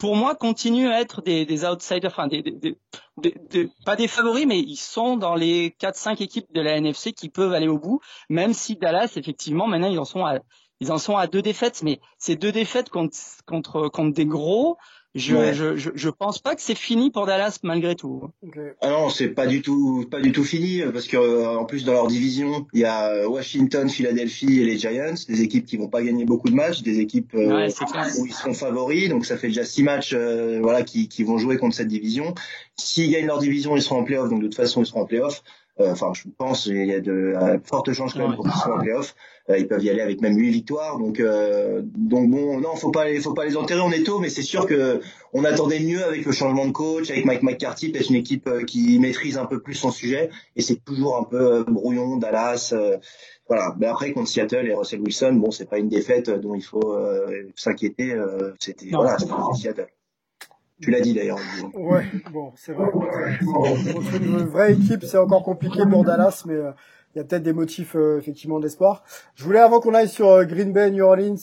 pour 0.01 0.15
moi, 0.15 0.33
continuent 0.33 0.89
à 0.89 0.99
être 0.99 1.21
des, 1.21 1.45
des 1.45 1.63
outsiders, 1.63 2.09
enfin 2.09 2.25
des, 2.25 2.41
des, 2.41 2.75
des, 3.17 3.69
pas 3.85 3.95
des 3.95 4.07
favoris, 4.07 4.47
mais 4.47 4.57
ils 4.57 4.75
sont 4.75 5.15
dans 5.15 5.35
les 5.35 5.75
4-5 5.79 6.23
équipes 6.23 6.51
de 6.51 6.59
la 6.59 6.75
NFC 6.77 7.13
qui 7.13 7.29
peuvent 7.29 7.53
aller 7.53 7.67
au 7.67 7.77
bout, 7.77 8.01
même 8.27 8.51
si 8.53 8.75
Dallas, 8.77 9.13
effectivement, 9.15 9.67
maintenant 9.67 9.91
ils 9.91 9.99
en 9.99 10.05
sont 10.05 10.25
à, 10.25 10.39
ils 10.79 10.91
en 10.91 10.97
sont 10.97 11.17
à 11.17 11.27
deux 11.27 11.43
défaites, 11.43 11.83
mais 11.83 11.99
ces 12.17 12.35
deux 12.35 12.51
défaites 12.51 12.89
contre, 12.89 13.15
contre, 13.45 13.89
contre 13.89 14.15
des 14.15 14.25
gros, 14.25 14.77
je, 15.13 15.53
je, 15.53 15.75
je, 15.75 15.89
je, 15.93 16.09
pense 16.09 16.39
pas 16.39 16.55
que 16.55 16.61
c'est 16.61 16.77
fini 16.77 17.11
pour 17.11 17.25
Dallas 17.25 17.59
malgré 17.63 17.95
tout. 17.95 18.29
Ah 18.79 18.89
non, 18.89 19.09
c'est 19.09 19.27
pas 19.27 19.45
du 19.45 19.61
tout 19.61 20.05
pas 20.09 20.21
du 20.21 20.31
tout 20.31 20.45
fini 20.45 20.81
parce 20.93 21.07
que 21.07 21.17
euh, 21.17 21.57
en 21.57 21.65
plus 21.65 21.83
dans 21.83 21.91
leur 21.91 22.07
division, 22.07 22.65
il 22.73 22.79
y 22.79 22.85
a 22.85 23.09
euh, 23.09 23.27
Washington, 23.27 23.89
Philadelphie 23.89 24.61
et 24.61 24.65
les 24.65 24.77
Giants, 24.77 25.15
des 25.27 25.41
équipes 25.41 25.65
qui 25.65 25.75
vont 25.75 25.89
pas 25.89 26.01
gagner 26.01 26.23
beaucoup 26.23 26.49
de 26.49 26.55
matchs, 26.55 26.81
des 26.81 26.99
équipes 26.99 27.33
euh, 27.35 27.67
où 28.17 28.25
ils 28.25 28.33
seront 28.33 28.53
favoris, 28.53 29.09
donc 29.09 29.25
ça 29.25 29.37
fait 29.37 29.47
déjà 29.47 29.65
six 29.65 29.83
matchs 29.83 30.13
voilà 30.13 30.83
qui, 30.83 31.09
qui 31.09 31.23
vont 31.23 31.37
jouer 31.37 31.57
contre 31.57 31.75
cette 31.75 31.89
division. 31.89 32.33
S'ils 32.77 33.11
gagnent 33.11 33.27
leur 33.27 33.39
division, 33.39 33.75
ils 33.75 33.81
seront 33.81 33.99
en 33.99 34.03
playoff, 34.03 34.29
donc 34.29 34.41
de 34.41 34.47
toute 34.47 34.55
façon 34.55 34.81
ils 34.81 34.85
seront 34.85 35.01
en 35.01 35.05
playoff. 35.05 35.43
Enfin, 35.79 36.11
je 36.13 36.23
pense 36.37 36.67
il 36.67 36.85
y 36.85 36.93
a 36.93 36.99
de 36.99 37.33
fortes 37.63 37.91
chances 37.93 38.13
quand 38.13 38.27
même 38.27 38.35
pour 38.35 38.45
qu'ils 38.45 38.59
soient 38.59 38.75
en 38.75 38.79
playoff. 38.79 39.15
Euh, 39.49 39.57
ils 39.57 39.67
peuvent 39.67 39.83
y 39.83 39.89
aller 39.89 40.01
avec 40.01 40.21
même 40.21 40.37
huit 40.37 40.51
victoires. 40.51 40.97
Donc, 40.97 41.19
euh, 41.19 41.81
donc 41.83 42.29
bon, 42.29 42.59
non, 42.59 42.75
faut 42.75 42.91
pas, 42.91 43.05
faut 43.21 43.33
pas 43.33 43.45
les 43.45 43.57
enterrer. 43.57 43.81
On 43.81 43.91
est 43.91 44.03
tôt, 44.03 44.19
mais 44.19 44.29
c'est 44.29 44.43
sûr 44.43 44.65
que 44.65 45.01
on 45.33 45.43
attendait 45.43 45.79
mieux 45.79 46.03
avec 46.03 46.25
le 46.25 46.31
changement 46.31 46.65
de 46.65 46.71
coach, 46.71 47.09
avec 47.09 47.25
Mike 47.25 47.43
McCarthy, 47.43 47.91
peut-être 47.91 48.09
une 48.09 48.15
équipe 48.15 48.47
euh, 48.47 48.63
qui 48.63 48.99
maîtrise 48.99 49.37
un 49.37 49.45
peu 49.45 49.59
plus 49.59 49.73
son 49.73 49.91
sujet. 49.91 50.29
Et 50.55 50.61
c'est 50.61 50.83
toujours 50.83 51.17
un 51.17 51.23
peu 51.23 51.63
brouillon, 51.63 52.17
Dallas. 52.17 52.73
voilà. 53.47 53.75
Mais 53.79 53.87
après 53.87 54.11
contre 54.11 54.29
Seattle 54.29 54.67
et 54.67 54.73
Russell 54.73 55.01
Wilson, 55.01 55.33
bon, 55.33 55.51
c'est 55.51 55.69
pas 55.69 55.79
une 55.79 55.89
défaite 55.89 56.29
dont 56.29 56.55
il 56.55 56.63
faut 56.63 56.95
s'inquiéter. 57.55 58.15
c'était 58.59 58.89
voilà, 58.91 59.17
Seattle. 59.55 59.87
Tu 60.81 60.91
l'as 60.91 61.01
dit 61.01 61.13
d'ailleurs. 61.13 61.39
Ouais, 61.73 62.05
bon, 62.31 62.51
c'est 62.55 62.73
vrai. 62.73 62.89
une 64.21 64.45
vraie 64.45 64.73
équipe, 64.73 65.03
c'est 65.03 65.17
encore 65.17 65.43
compliqué 65.43 65.83
pour 65.89 66.03
Dallas, 66.03 66.43
mais 66.45 66.57
il 67.13 67.17
y 67.17 67.21
a 67.21 67.25
peut-être 67.25 67.43
des 67.43 67.53
motifs 67.53 67.95
euh, 67.95 68.17
effectivement 68.17 68.59
d'espoir. 68.59 69.03
Je 69.35 69.43
voulais 69.43 69.59
avant 69.59 69.81
qu'on 69.81 69.93
aille 69.93 70.07
sur 70.07 70.29
euh, 70.29 70.45
Green 70.45 70.71
Bay, 70.71 70.91
New 70.91 71.03
Orleans, 71.03 71.35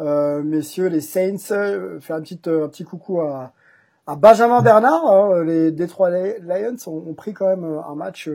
euh, 0.00 0.42
messieurs 0.42 0.88
les 0.88 1.00
Saints, 1.00 1.38
faire 2.00 2.16
un 2.16 2.20
petit 2.20 2.40
un 2.46 2.68
petit 2.68 2.84
coucou 2.84 3.20
à, 3.20 3.52
à 4.06 4.16
Benjamin 4.16 4.60
Bernard. 4.60 5.06
Hein, 5.06 5.44
les 5.44 5.72
Detroit 5.72 6.10
Lions 6.10 6.76
ont, 6.86 7.14
pris 7.14 7.32
quand 7.32 7.48
même 7.48 7.64
un 7.64 7.94
match 7.94 8.28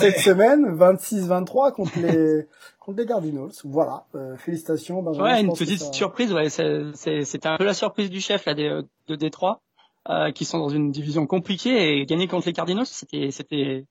cette 0.00 0.18
semaine, 0.18 0.74
26-23 0.74 1.72
contre 1.72 1.98
les 2.00 2.48
contre 2.86 2.98
les 2.98 3.06
Cardinals. 3.06 3.50
Voilà, 3.64 4.06
félicitations 4.38 5.02
Benjamin. 5.02 5.24
Ouais, 5.24 5.40
une 5.42 5.52
petite 5.52 5.92
surprise. 5.92 6.32
Ouais, 6.32 6.48
c'était 6.48 7.48
un 7.48 7.58
peu 7.58 7.64
la 7.64 7.74
surprise 7.74 8.08
du 8.08 8.20
chef 8.20 8.46
là 8.46 8.54
de, 8.54 8.86
de 9.08 9.16
Détroit. 9.16 9.60
qui 10.34 10.44
sont 10.44 10.58
dans 10.58 10.70
une 10.70 10.90
division 10.90 11.26
compliquée 11.26 11.98
et 11.98 12.06
gagner 12.06 12.28
contre 12.28 12.46
les 12.46 12.54
Cardinals, 12.54 12.86
c'était 12.86 13.30
c'était 13.30 13.84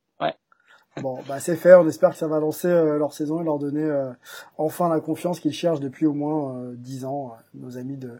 Bon, 1.01 1.19
bah 1.27 1.39
c'est 1.39 1.57
fait. 1.57 1.73
On 1.73 1.87
espère 1.87 2.11
que 2.11 2.15
ça 2.15 2.27
va 2.27 2.39
lancer 2.39 2.69
euh, 2.69 2.97
leur 2.97 3.11
saison 3.11 3.41
et 3.41 3.43
leur 3.43 3.59
donner 3.59 3.83
euh, 3.83 4.11
enfin 4.57 4.87
la 4.87 5.01
confiance 5.01 5.41
qu'ils 5.41 5.53
cherchent 5.53 5.81
depuis 5.81 6.05
au 6.05 6.13
moins 6.13 6.55
euh, 6.55 6.73
dix 6.77 7.03
ans, 7.03 7.35
nos 7.53 7.77
amis 7.77 7.97
de 7.97 8.11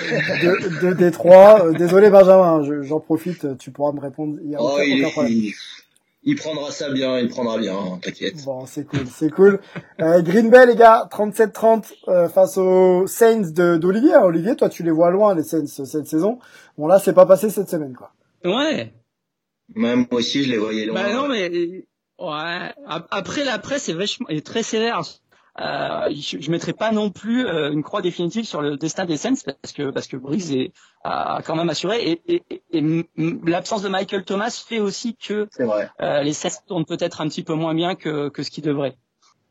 de, 0.00 0.86
de 0.86 0.94
Détroit. 0.94 1.72
désolé 1.72 2.10
Benjamin, 2.10 2.62
j'en 2.82 3.00
profite. 3.00 3.58
Tu 3.58 3.72
pourras 3.72 3.92
me 3.92 4.00
répondre. 4.00 4.38
Il, 4.44 4.50
y 4.50 4.54
a 4.54 4.58
oh, 4.60 4.78
il, 4.80 5.52
il, 6.22 6.36
prendra 6.36 6.70
ça 6.70 6.90
bien, 6.90 7.18
il 7.18 7.28
prendra 7.28 7.58
bien, 7.58 7.76
hein, 7.76 7.98
t'inquiète. 8.02 8.44
Bon, 8.44 8.66
c'est 8.66 8.86
cool, 8.86 9.06
c'est 9.06 9.30
cool. 9.30 9.60
Green 9.98 10.50
Bay 10.50 10.66
les 10.66 10.76
gars, 10.76 11.08
37-30 11.10 12.28
face 12.28 12.58
aux 12.58 13.06
Saints 13.06 13.50
d'Olivier. 13.50 14.16
Olivier, 14.16 14.56
toi 14.56 14.68
tu 14.68 14.82
les 14.82 14.90
vois 14.90 15.10
loin 15.10 15.34
les 15.34 15.42
Saints 15.42 15.66
cette 15.66 16.06
saison. 16.06 16.38
Bon 16.78 16.86
là, 16.86 16.98
c'est 16.98 17.12
pas 17.12 17.26
passé 17.26 17.50
cette 17.50 17.68
semaine 17.68 17.94
quoi. 17.94 18.12
Ouais. 18.44 18.92
Même 19.74 20.06
moi 20.10 20.20
aussi, 20.20 20.42
je 20.44 20.50
les 20.50 20.58
voyais 20.58 20.86
loin. 20.86 21.02
Bah 21.02 21.12
non, 21.12 21.28
mais 21.28 21.84
Ouais. 22.22 22.72
Après, 22.86 23.44
la 23.44 23.58
presse 23.58 23.88
est 23.88 23.94
vachement, 23.94 24.28
est 24.28 24.46
très 24.46 24.62
sévère. 24.62 25.02
Euh, 25.60 26.08
je, 26.10 26.38
je 26.40 26.50
mettrai 26.50 26.72
pas 26.72 26.92
non 26.92 27.10
plus 27.10 27.46
euh, 27.46 27.70
une 27.70 27.82
croix 27.82 28.00
définitive 28.00 28.46
sur 28.46 28.62
le 28.62 28.78
destin 28.78 29.04
des 29.04 29.18
Saints 29.18 29.34
parce 29.44 29.74
que 29.74 29.90
parce 29.90 30.06
que 30.06 30.16
Breeze 30.16 30.50
est, 30.52 30.72
a 31.04 31.42
quand 31.44 31.56
même 31.56 31.68
assuré 31.68 32.20
et, 32.26 32.42
et, 32.48 32.62
et, 32.70 33.06
l'absence 33.44 33.82
de 33.82 33.90
Michael 33.90 34.24
Thomas 34.24 34.64
fait 34.66 34.80
aussi 34.80 35.14
que. 35.14 35.48
Euh, 36.00 36.22
les 36.22 36.32
Saints 36.32 36.62
tournent 36.66 36.86
peut-être 36.86 37.20
un 37.20 37.28
petit 37.28 37.42
peu 37.42 37.52
moins 37.52 37.74
bien 37.74 37.96
que, 37.96 38.30
que 38.30 38.42
ce 38.42 38.50
qu'ils 38.50 38.64
devraient. 38.64 38.96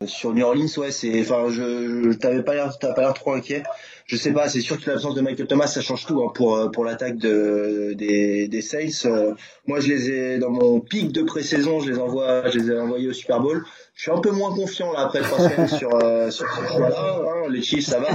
Sur 0.05 0.34
New 0.34 0.46
Orleans, 0.46 0.67
ouais, 0.77 0.91
c'est, 0.91 1.22
enfin, 1.22 1.46
je, 1.50 2.12
je 2.12 2.17
t'avais 2.17 2.43
pas 2.43 2.53
l'air, 2.53 2.77
t'as 2.77 2.93
pas 2.93 3.01
l'air 3.01 3.13
trop 3.13 3.34
inquiet. 3.34 3.63
Je 4.05 4.17
sais 4.17 4.34
pas, 4.34 4.50
c'est 4.50 4.62
sûr 4.62 4.77
que 4.77 4.89
l'absence 4.89 5.15
de 5.15 5.22
Michael 5.22 5.48
Thomas, 5.48 5.67
ça 5.67 5.79
change 5.79 6.05
tout 6.05 6.22
hein, 6.22 6.31
pour 6.36 6.58
euh, 6.58 6.70
pour 6.70 6.84
l'attaque 6.84 7.17
de 7.17 7.93
des 7.93 8.48
des 8.48 8.62
Saints. 8.62 9.05
Euh, 9.05 9.34
moi, 9.67 9.79
je 9.79 9.88
les 9.88 10.10
ai 10.10 10.38
dans 10.38 10.50
mon 10.50 10.81
pic 10.81 11.12
de 11.12 11.24
pré-saison, 11.24 11.79
je 11.79 11.91
les 11.91 11.98
envoie, 11.98 12.50
je 12.50 12.60
les 12.60 12.72
ai 12.72 12.79
envoyés 12.79 13.08
au 13.08 13.13
Super 13.13 13.39
Bowl. 13.39 13.63
Je 13.93 14.01
suis 14.01 14.12
un 14.12 14.20
peu 14.20 14.31
moins 14.31 14.53
confiant 14.53 14.91
là 14.91 15.01
après 15.01 15.22
trois 15.22 15.50
semaines 15.50 15.67
sur 15.79 15.96
euh, 15.96 16.29
sur 16.29 16.46
ce 16.46 16.74
choix-là. 16.74 17.22
Hein. 17.22 17.50
Les 17.50 17.62
Chiefs, 17.62 17.86
ça 17.86 18.00
va, 18.00 18.10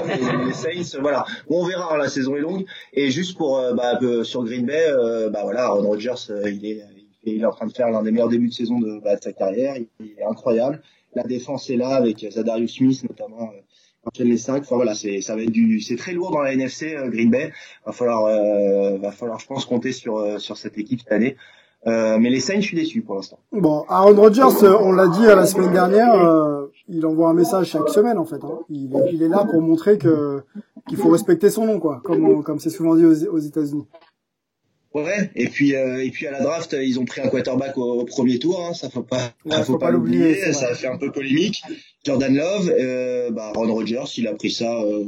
les 0.45 0.52
Saints, 0.52 0.99
voilà. 1.00 1.25
Bon, 1.49 1.62
on 1.62 1.66
verra. 1.66 1.95
Hein, 1.95 1.99
la 1.99 2.09
saison 2.09 2.37
est 2.37 2.40
longue. 2.40 2.66
Et 2.93 3.11
juste 3.11 3.38
pour 3.38 3.62
bah, 3.75 3.99
sur 4.23 4.45
Green 4.45 4.66
Bay, 4.66 4.93
bah 5.31 5.40
voilà, 5.45 5.64
Aaron 5.64 5.87
Rodgers, 5.88 6.14
il 6.45 6.66
est 6.66 6.83
il 7.26 7.43
est 7.43 7.47
en 7.47 7.50
train 7.50 7.66
de 7.66 7.73
faire 7.73 7.90
l'un 7.90 8.02
des 8.02 8.12
meilleurs 8.12 8.28
débuts 8.28 8.49
de 8.49 8.55
saison 8.55 8.78
de, 8.78 9.00
bah, 9.02 9.16
de 9.16 9.23
sa 9.23 9.33
carrière. 9.33 9.76
Il 10.00 10.12
est 10.19 10.25
incroyable 10.25 10.81
la 11.17 11.25
défense 11.25 11.71
est 11.71 11.77
là 11.77 11.97
avec 11.97 12.25
Zadarius 12.31 12.77
Smith 12.77 13.03
notamment 13.09 13.51
quand 14.05 14.19
les 14.21 14.37
5. 14.37 14.63
Enfin 14.63 14.77
voilà, 14.77 14.95
c'est 14.95 15.21
ça 15.21 15.35
va 15.35 15.43
être 15.43 15.51
du 15.51 15.81
c'est 15.81 15.97
très 15.97 16.13
lourd 16.13 16.31
dans 16.31 16.41
la 16.41 16.53
NFC 16.53 16.95
euh, 16.95 17.09
Green 17.09 17.31
Bay. 17.31 17.53
Va 17.85 17.93
falloir 17.93 18.27
euh, 18.27 18.99
va 18.99 19.11
falloir 19.11 19.41
je 19.41 19.47
pense 19.47 19.65
compter 19.65 19.93
sur 19.93 20.19
euh, 20.19 20.39
sur 20.39 20.57
cette 20.57 20.79
équipe 20.79 21.01
cette 21.01 21.13
année. 21.13 21.37
Euh, 21.87 22.19
mais 22.19 22.31
les 22.31 22.41
Saints, 22.41 22.61
je 22.61 22.67
suis 22.67 22.77
déçu 22.77 23.03
pour 23.03 23.15
l'instant. 23.15 23.39
Bon, 23.53 23.85
Aaron 23.89 24.17
Rodgers, 24.21 24.67
on 24.81 24.91
l'a 24.91 25.07
dit 25.07 25.23
la 25.23 25.47
semaine 25.47 25.73
dernière, 25.73 26.17
il 26.89 27.07
envoie 27.07 27.29
un 27.29 27.35
message 27.35 27.69
chaque 27.69 27.89
semaine 27.89 28.19
en 28.19 28.25
fait. 28.25 28.43
Hein. 28.43 28.59
Il, 28.69 29.23
est 29.23 29.29
là 29.29 29.47
pour 29.51 29.63
montrer 29.63 29.97
que 29.97 30.43
qu'il 30.89 30.99
faut 30.99 31.11
respecter 31.11 31.49
son 31.49 31.65
nom, 31.67 31.79
quoi, 31.79 32.01
comme 32.05 32.43
comme 32.43 32.59
c'est 32.59 32.71
souvent 32.71 32.97
dit 32.97 33.05
aux, 33.05 33.27
aux 33.27 33.39
États-Unis. 33.39 33.87
Ouais, 34.97 35.31
et 35.35 35.49
puis 35.49 35.76
euh, 35.76 36.03
et 36.03 36.11
puis 36.11 36.26
à 36.26 36.31
la 36.31 36.41
draft, 36.41 36.75
ils 36.81 36.99
ont 36.99 37.05
pris 37.05 37.21
un 37.21 37.29
quarterback 37.29 37.76
au, 37.76 38.03
premier 38.07 38.38
tour, 38.38 38.65
hein, 38.65 38.73
ça 38.73 38.88
faut 38.88 39.03
pas, 39.03 39.35
faut, 39.65 39.76
pas, 39.76 39.91
l'oublier, 39.91 40.55
ça 40.55 40.69
a 40.71 40.75
fait 40.75 40.87
un 40.87 40.97
peu 40.97 41.12
polémique. 41.12 41.62
Jordan 42.03 42.35
Love, 42.35 42.73
euh, 42.79 43.31
bah 43.31 43.53
Ron 43.55 43.75
Rodgers, 43.75 44.11
il 44.17 44.26
a 44.26 44.33
pris 44.33 44.50
ça 44.50 44.81
euh, 44.81 45.05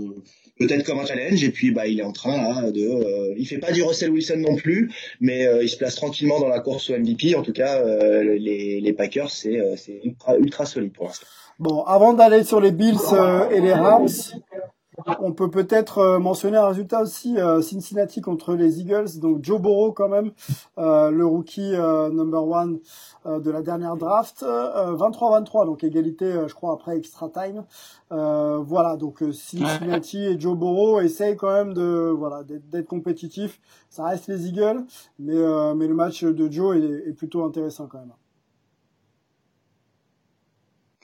peut-être 0.58 0.84
comme 0.84 0.98
un 0.98 1.06
challenge 1.06 1.42
et 1.42 1.50
puis 1.50 1.70
bah 1.70 1.86
il 1.86 2.00
est 2.00 2.04
en 2.04 2.12
train 2.12 2.36
là 2.36 2.70
de, 2.70 2.82
euh, 2.82 3.34
il 3.38 3.46
fait 3.46 3.56
pas 3.56 3.72
du 3.72 3.82
Russell 3.82 4.10
Wilson 4.10 4.36
non 4.36 4.56
plus, 4.56 4.92
mais 5.22 5.46
euh, 5.46 5.62
il 5.62 5.70
se 5.70 5.78
place 5.78 5.94
tranquillement 5.94 6.38
dans 6.38 6.48
la 6.48 6.60
course 6.60 6.90
au 6.90 6.98
MVP. 6.98 7.34
En 7.34 7.42
tout 7.42 7.54
cas, 7.54 7.82
les, 8.22 8.82
les 8.82 8.92
Packers 8.92 9.30
c'est 9.30 9.58
c'est 9.78 10.02
ultra 10.04 10.36
ultra 10.36 10.66
solide 10.66 10.92
pour 10.92 11.06
l'instant. 11.06 11.26
Bon, 11.58 11.82
avant 11.84 12.12
d'aller 12.12 12.44
sur 12.44 12.60
les 12.60 12.72
Bills 12.72 12.98
et 13.52 13.60
les 13.62 13.72
Rams, 13.72 14.06
on 15.20 15.32
peut 15.32 15.50
peut-être 15.50 15.98
euh, 15.98 16.18
mentionner 16.18 16.56
un 16.56 16.68
résultat 16.68 17.02
aussi, 17.02 17.38
euh, 17.38 17.62
Cincinnati 17.62 18.20
contre 18.20 18.54
les 18.54 18.80
Eagles, 18.80 19.18
donc 19.18 19.42
Joe 19.42 19.60
Burrow 19.60 19.92
quand 19.92 20.08
même, 20.08 20.32
euh, 20.78 21.10
le 21.10 21.26
rookie 21.26 21.72
number 21.72 22.46
one 22.46 22.80
de 23.24 23.50
la 23.50 23.62
dernière 23.62 23.96
draft, 23.96 24.42
23-23, 24.42 25.66
donc 25.66 25.84
égalité, 25.84 26.32
je 26.46 26.54
crois, 26.54 26.72
après 26.72 26.96
extra 26.96 27.28
time. 27.28 27.64
voilà, 28.10 28.96
donc 28.96 29.22
Cincinnati 29.32 30.24
et 30.24 30.40
Joe 30.40 30.56
Burrow 30.56 31.00
essayent 31.00 31.36
quand 31.36 31.52
même 31.52 31.74
de 31.74 32.12
voilà 32.16 32.42
d'être 32.44 32.86
compétitifs. 32.86 33.60
Ça 33.90 34.04
reste 34.04 34.28
les 34.28 34.46
Eagles, 34.46 34.84
mais 35.18 35.36
mais 35.74 35.86
le 35.86 35.94
match 35.94 36.24
de 36.24 36.50
Joe 36.50 36.76
est, 36.76 37.08
est 37.08 37.12
plutôt 37.12 37.44
intéressant 37.44 37.86
quand 37.86 37.98
même. 37.98 38.12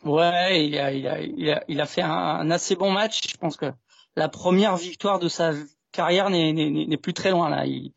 Ouais, 0.04 0.66
il 0.66 0.78
a, 0.78 0.92
il 0.92 1.06
a, 1.08 1.20
il 1.22 1.50
a, 1.50 1.64
il 1.66 1.80
a 1.80 1.86
fait 1.86 2.02
un, 2.02 2.50
assez 2.50 2.76
bon 2.76 2.90
match. 2.90 3.22
Je 3.26 3.36
pense 3.38 3.56
que 3.56 3.72
la 4.16 4.28
première 4.28 4.76
victoire 4.76 5.18
de 5.18 5.28
sa 5.28 5.52
carrière 5.92 6.30
n'est 6.30 6.96
plus 6.96 7.14
très 7.14 7.30
loin 7.30 7.48
là. 7.48 7.66
Il, 7.66 7.92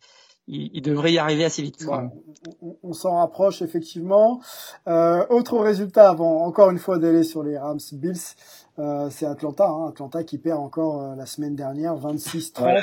il, 0.48 0.82
devrait 0.82 1.12
y 1.12 1.20
arriver 1.20 1.44
assez 1.44 1.62
vite. 1.62 1.86
on, 2.84 2.94
s'en 2.94 3.18
rapproche 3.18 3.62
effectivement. 3.62 4.40
Euh, 4.88 5.26
autre 5.30 5.58
résultat 5.60 6.10
avant 6.10 6.46
encore 6.46 6.72
une 6.72 6.80
fois 6.80 6.98
d'aller 6.98 7.24
sur 7.24 7.44
les 7.44 7.58
Rams 7.58 7.80
Bills, 7.92 8.16
euh, 8.80 9.10
c'est 9.10 9.26
Atlanta. 9.26 9.68
Hein. 9.68 9.90
Atlanta 9.90 10.24
qui 10.24 10.38
perd 10.38 10.60
encore 10.60 11.02
euh, 11.02 11.16
la 11.16 11.26
semaine 11.26 11.56
dernière 11.56 11.96
26-30. 11.96 12.82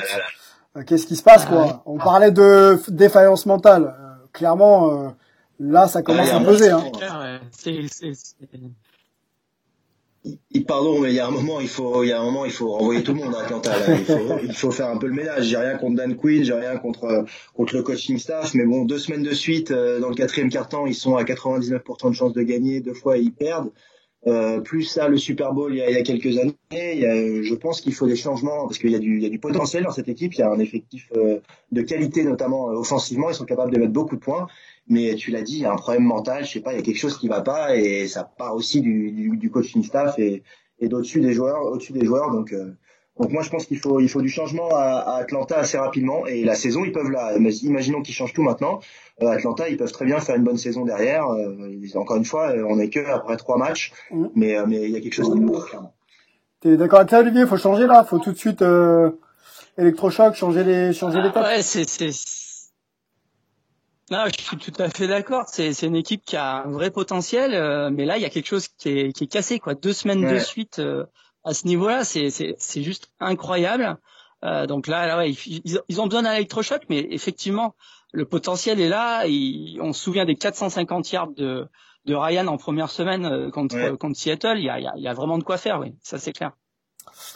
Euh, 0.77 0.83
qu'est-ce 0.83 1.07
qui 1.07 1.15
se 1.15 1.23
passe 1.23 1.45
quoi? 1.45 1.81
On 1.85 1.97
parlait 1.97 2.31
de 2.31 2.79
défaillance 2.89 3.45
mentale. 3.45 3.95
Euh, 3.99 4.27
clairement, 4.31 5.13
là 5.59 5.87
ça 5.87 6.03
commence 6.03 6.31
à 6.31 6.39
peser. 6.41 6.69
Hein. 6.69 6.83
Pardon, 10.67 10.99
mais 10.99 11.11
il 11.11 11.15
y 11.15 11.19
a 11.19 11.27
un 11.27 11.31
moment, 11.31 11.59
il 11.59 11.67
faut, 11.67 12.03
il 12.03 12.09
y 12.09 12.11
a 12.11 12.19
un 12.19 12.23
moment, 12.23 12.45
il 12.45 12.51
faut 12.51 12.71
renvoyer 12.71 13.03
tout 13.03 13.13
le 13.13 13.23
monde 13.23 13.35
à 13.35 13.41
Atlanta. 13.41 13.77
Là. 13.77 13.95
Il, 13.97 14.05
faut, 14.05 14.37
il 14.43 14.53
faut 14.53 14.71
faire 14.71 14.89
un 14.89 14.97
peu 14.97 15.07
le 15.07 15.13
ménage. 15.13 15.45
J'ai 15.45 15.57
rien 15.57 15.77
contre 15.77 15.95
Dan 15.97 16.15
Quinn, 16.15 16.43
j'ai 16.43 16.53
rien 16.53 16.77
contre 16.77 17.25
contre 17.53 17.75
le 17.75 17.83
coaching 17.83 18.17
staff, 18.17 18.53
mais 18.53 18.65
bon, 18.65 18.85
deux 18.85 18.97
semaines 18.97 19.23
de 19.23 19.33
suite, 19.33 19.71
euh, 19.71 19.99
dans 19.99 20.09
le 20.09 20.15
quatrième 20.15 20.49
quart-temps, 20.49 20.87
ils 20.87 20.95
sont 20.95 21.15
à 21.15 21.23
99% 21.23 22.09
de 22.09 22.15
chance 22.15 22.33
de 22.33 22.41
gagner. 22.41 22.79
Deux 22.79 22.93
fois, 22.93 23.17
ils 23.17 23.33
perdent. 23.33 23.71
Euh, 24.27 24.59
plus 24.59 24.83
ça, 24.83 25.07
le 25.07 25.17
Super 25.17 25.53
Bowl, 25.53 25.71
il 25.71 25.77
y 25.77 25.81
a, 25.81 25.89
il 25.89 25.95
y 25.95 25.99
a 25.99 26.01
quelques 26.01 26.39
années, 26.39 26.55
il 26.71 26.99
y 26.99 27.05
a, 27.05 27.43
je 27.43 27.53
pense 27.53 27.79
qu'il 27.79 27.93
faut 27.93 28.07
des 28.07 28.15
changements 28.15 28.65
parce 28.65 28.79
qu'il 28.79 28.89
y 28.89 28.95
a 28.95 28.99
du, 28.99 29.17
il 29.17 29.23
y 29.23 29.25
a 29.27 29.29
du 29.29 29.37
potentiel 29.37 29.83
dans 29.83 29.91
cette 29.91 30.09
équipe. 30.09 30.33
Il 30.33 30.39
y 30.39 30.41
a 30.41 30.49
un 30.49 30.57
effectif 30.57 31.11
euh, 31.15 31.39
de 31.71 31.81
qualité, 31.81 32.23
notamment 32.23 32.71
euh, 32.71 32.73
offensivement. 32.73 33.29
Ils 33.29 33.35
sont 33.35 33.45
capables 33.45 33.71
de 33.71 33.77
mettre 33.77 33.93
beaucoup 33.93 34.15
de 34.15 34.21
points 34.21 34.47
mais 34.87 35.15
tu 35.15 35.31
l'as 35.31 35.41
dit, 35.41 35.57
il 35.57 35.61
y 35.61 35.65
a 35.65 35.71
un 35.71 35.77
problème 35.77 36.03
mental, 36.03 36.45
je 36.45 36.51
sais 36.51 36.59
pas, 36.59 36.73
il 36.73 36.77
y 36.77 36.79
a 36.79 36.83
quelque 36.83 36.99
chose 36.99 37.17
qui 37.17 37.27
va 37.27 37.41
pas 37.41 37.75
et 37.75 38.07
ça 38.07 38.23
part 38.23 38.55
aussi 38.55 38.81
du, 38.81 39.11
du, 39.11 39.37
du 39.37 39.49
coaching 39.49 39.83
staff 39.83 40.19
et, 40.19 40.43
et 40.79 40.87
d'au-dessus 40.87 41.21
des 41.21 41.33
joueurs, 41.33 41.63
au-dessus 41.63 41.93
des 41.93 42.05
joueurs. 42.05 42.31
Donc, 42.31 42.53
euh, 42.53 42.71
donc 43.19 43.31
moi 43.31 43.41
je 43.41 43.49
pense 43.49 43.65
qu'il 43.65 43.79
faut, 43.79 43.99
il 43.99 44.09
faut 44.09 44.21
du 44.21 44.29
changement 44.29 44.69
à, 44.75 44.97
à, 44.99 45.15
Atlanta 45.15 45.57
assez 45.57 45.77
rapidement 45.77 46.27
et 46.27 46.43
la 46.43 46.53
saison 46.55 46.83
ils 46.83 46.91
peuvent 46.91 47.09
là. 47.09 47.35
Imaginons 47.37 48.01
qu'ils 48.01 48.13
changent 48.13 48.33
tout 48.33 48.43
maintenant. 48.43 48.79
Euh, 49.23 49.27
Atlanta 49.27 49.69
ils 49.69 49.77
peuvent 49.77 49.91
très 49.91 50.05
bien 50.05 50.19
faire 50.19 50.35
une 50.35 50.43
bonne 50.43 50.57
saison 50.57 50.85
derrière. 50.85 51.27
Euh, 51.29 51.77
encore 51.95 52.17
une 52.17 52.25
fois, 52.25 52.53
on 52.67 52.77
est 52.77 52.89
que 52.89 52.99
après 52.99 53.37
trois 53.37 53.57
matchs, 53.57 53.91
mm. 54.11 54.25
mais 54.35 54.57
mais 54.67 54.83
il 54.83 54.91
y 54.91 54.97
a 54.97 55.01
quelque 55.01 55.13
chose 55.13 55.31
qui 55.31 55.39
nous 55.39 55.51
clairement. 55.51 55.93
T'es 56.59 56.77
d'accord 56.77 56.99
avec 56.99 57.09
ça 57.09 57.21
Olivier? 57.21 57.41
Il 57.41 57.47
faut 57.47 57.57
changer 57.57 57.87
là, 57.87 58.03
faut 58.03 58.19
tout 58.19 58.33
de 58.33 58.37
suite 58.37 58.63
électrochoc, 59.77 60.35
changer 60.35 60.63
les 60.63 60.93
changer 60.93 61.21
les 61.21 61.29
Ouais, 61.29 61.61
c'est 61.61 61.87
c'est 61.87 62.11
non, 64.11 64.25
je 64.27 64.39
suis 64.39 64.57
tout 64.57 64.73
à 64.77 64.89
fait 64.89 65.07
d'accord. 65.07 65.45
C'est, 65.47 65.73
c'est 65.73 65.87
une 65.87 65.95
équipe 65.95 66.23
qui 66.23 66.35
a 66.35 66.63
un 66.63 66.69
vrai 66.69 66.91
potentiel, 66.91 67.55
euh, 67.55 67.89
mais 67.89 68.05
là, 68.05 68.17
il 68.17 68.21
y 68.21 68.25
a 68.25 68.29
quelque 68.29 68.47
chose 68.47 68.67
qui 68.67 68.89
est, 68.89 69.13
qui 69.13 69.23
est 69.23 69.27
cassé. 69.27 69.59
Quoi. 69.59 69.73
Deux 69.73 69.93
semaines 69.93 70.29
de 70.31 70.37
suite 70.37 70.77
euh, 70.77 71.05
à 71.43 71.55
ce 71.55 71.65
niveau-là, 71.65 72.03
c'est, 72.03 72.29
c'est, 72.29 72.55
c'est 72.59 72.83
juste 72.83 73.11
incroyable. 73.19 73.97
Euh, 74.43 74.67
donc 74.67 74.85
là, 74.85 75.07
là 75.07 75.17
ouais, 75.17 75.31
ils, 75.31 75.81
ils, 75.87 76.01
ont 76.01 76.05
besoin 76.05 76.21
d'un 76.21 76.33
électrochoc, 76.33 76.83
mais 76.87 77.07
effectivement, 77.09 77.73
le 78.13 78.25
potentiel 78.25 78.79
est 78.79 78.89
là. 78.89 79.23
on 79.81 79.91
se 79.91 80.03
souvient 80.03 80.25
des 80.25 80.35
450 80.35 81.11
yards 81.11 81.31
de, 81.31 81.67
de 82.05 82.13
Ryan 82.13 82.45
en 82.45 82.57
première 82.57 82.91
semaine 82.91 83.25
euh, 83.25 83.49
contre, 83.49 83.97
contre 83.97 84.19
Seattle. 84.19 84.59
Il 84.59 84.65
y 84.65 84.69
a, 84.69 84.77
il 84.77 85.01
y 85.01 85.07
a 85.07 85.13
vraiment 85.13 85.39
de 85.39 85.43
quoi 85.43 85.57
faire, 85.57 85.79
oui, 85.79 85.95
ça 86.03 86.19
c'est 86.19 86.31
clair. 86.31 86.51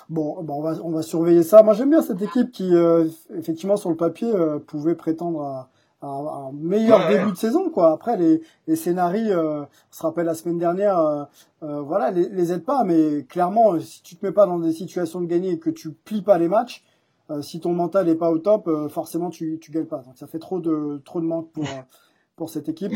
Bon, 0.08 0.44
bon 0.44 0.60
on, 0.60 0.62
va, 0.62 0.74
on 0.84 0.92
va 0.92 1.02
surveiller 1.02 1.42
ça. 1.42 1.64
Moi, 1.64 1.74
j'aime 1.74 1.90
bien 1.90 2.04
cette 2.04 2.22
équipe 2.22 2.52
qui, 2.52 2.74
effectivement, 3.36 3.76
sur 3.76 3.90
le 3.90 3.96
papier, 3.96 4.32
pouvait 4.68 4.96
prétendre 4.96 5.42
à 5.42 5.70
un, 6.02 6.52
meilleur 6.54 7.08
début 7.10 7.32
de 7.32 7.38
saison 7.38 7.70
quoi. 7.70 7.92
Après 7.92 8.18
les 8.18 8.42
les 8.68 8.76
scénarios 8.76 9.38
euh, 9.38 9.62
on 9.64 9.96
se 9.96 10.02
rappelle 10.02 10.26
la 10.26 10.34
semaine 10.34 10.58
dernière 10.58 10.98
euh, 11.00 11.24
euh, 11.64 11.82
voilà 11.82 12.12
les, 12.12 12.30
les 12.30 12.52
aide 12.54 12.64
pas 12.64 12.84
mais 12.84 13.24
clairement 13.24 13.80
si 13.80 14.02
tu 14.02 14.16
te 14.16 14.26
mets 14.26 14.32
pas 14.32 14.46
dans 14.46 14.60
des 14.60 14.72
situations 14.72 15.22
de 15.22 15.26
gagner 15.26 15.52
et 15.52 15.60
que 15.60 15.70
tu 15.70 15.92
plies 15.92 16.22
pas 16.22 16.38
les 16.38 16.48
matchs 16.48 16.84
si 17.42 17.60
ton 17.60 17.74
mental 17.74 18.10
est 18.10 18.16
pas 18.16 18.32
au 18.32 18.40
top 18.40 18.68
forcément 18.90 19.30
tu 19.30 19.60
tu 19.62 19.72
gagnes 19.72 19.86
pas. 19.86 20.00
Donc 20.00 20.18
ça 20.18 20.26
fait 20.26 20.40
trop 20.40 20.60
de 20.60 21.00
trop 21.06 21.22
de 21.22 21.28
manque 21.28 21.52
pour 21.52 21.66
pour 22.36 22.50
cette 22.50 22.70
équipe. 22.70 22.92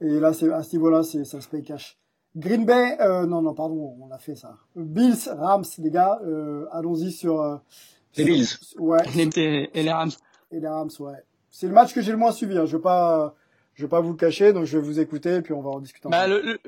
Et 0.00 0.20
là 0.20 0.32
c'est 0.32 0.52
à 0.52 0.62
ce 0.62 0.76
niveau 0.76 0.88
là 0.88 1.02
c'est 1.02 1.24
ça 1.24 1.40
se 1.40 1.48
paye 1.48 1.64
cash. 1.64 1.98
Green 2.36 2.64
Bay 2.64 2.96
non 3.26 3.42
non 3.42 3.54
pardon 3.54 3.96
on 4.00 4.08
a 4.12 4.18
fait 4.18 4.36
ça. 4.36 4.54
Bills 4.76 5.28
Rams 5.36 5.64
les 5.78 5.90
gars 5.90 6.20
allons-y 6.70 7.10
sur 7.10 7.60
les 8.16 8.24
Bills. 8.24 8.46
ouais. 8.78 9.02
Et 9.16 9.82
les 9.82 9.90
Rams. 9.90 10.12
Et 10.52 10.60
les 10.60 10.68
Rams 10.68 10.90
ouais 11.00 11.24
c'est 11.56 11.68
le 11.68 11.72
match 11.72 11.94
que 11.94 12.02
j'ai 12.02 12.12
le 12.12 12.18
moins 12.18 12.32
suivi. 12.32 12.58
Hein. 12.58 12.66
Je 12.66 12.76
vais 12.76 12.82
pas, 12.82 13.34
je 13.72 13.82
vais 13.82 13.88
pas 13.88 14.00
vous 14.00 14.10
le 14.10 14.16
cacher, 14.16 14.52
donc 14.52 14.66
je 14.66 14.76
vais 14.76 14.84
vous 14.84 15.00
écouter 15.00 15.36
et 15.36 15.40
puis 15.40 15.54
on 15.54 15.62
va 15.62 15.70
en 15.70 15.80
discuter. 15.80 16.06
Bah, 16.10 16.26
le, 16.26 16.58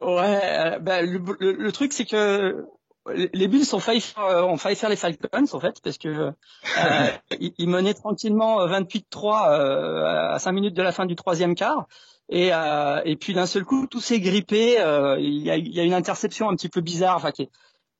ouais, 0.00 0.40
euh, 0.44 0.78
bah, 0.80 1.02
le, 1.02 1.20
le, 1.38 1.72
truc 1.72 1.92
c'est 1.92 2.06
que 2.06 2.66
les 3.06 3.46
Bills 3.46 3.72
ont 3.72 3.78
failli, 3.78 4.00
faire, 4.00 4.24
euh, 4.24 4.42
ont 4.42 4.56
failli 4.56 4.74
faire 4.74 4.90
les 4.90 4.96
Falcons 4.96 5.46
en 5.52 5.60
fait 5.60 5.80
parce 5.82 5.96
que 5.96 6.08
euh, 6.08 6.32
ils, 7.40 7.68
menaient 7.68 7.94
tranquillement 7.94 8.66
28-3 8.66 9.52
euh, 9.52 10.34
à 10.34 10.38
5 10.40 10.52
minutes 10.52 10.74
de 10.74 10.82
la 10.82 10.90
fin 10.90 11.06
du 11.06 11.14
troisième 11.14 11.54
quart. 11.54 11.86
Et, 12.32 12.50
euh, 12.52 13.00
et 13.04 13.16
puis 13.16 13.32
d'un 13.32 13.46
seul 13.46 13.64
coup, 13.64 13.86
tout 13.86 14.00
s'est 14.00 14.20
grippé. 14.20 14.74
Il 15.20 15.42
y, 15.42 15.50
a, 15.50 15.56
y, 15.56 15.80
a, 15.80 15.84
une 15.84 15.94
interception 15.94 16.48
un 16.48 16.56
petit 16.56 16.68
peu 16.68 16.80
bizarre, 16.80 17.16
enfin 17.16 17.30
qui 17.30 17.42
est, 17.42 17.50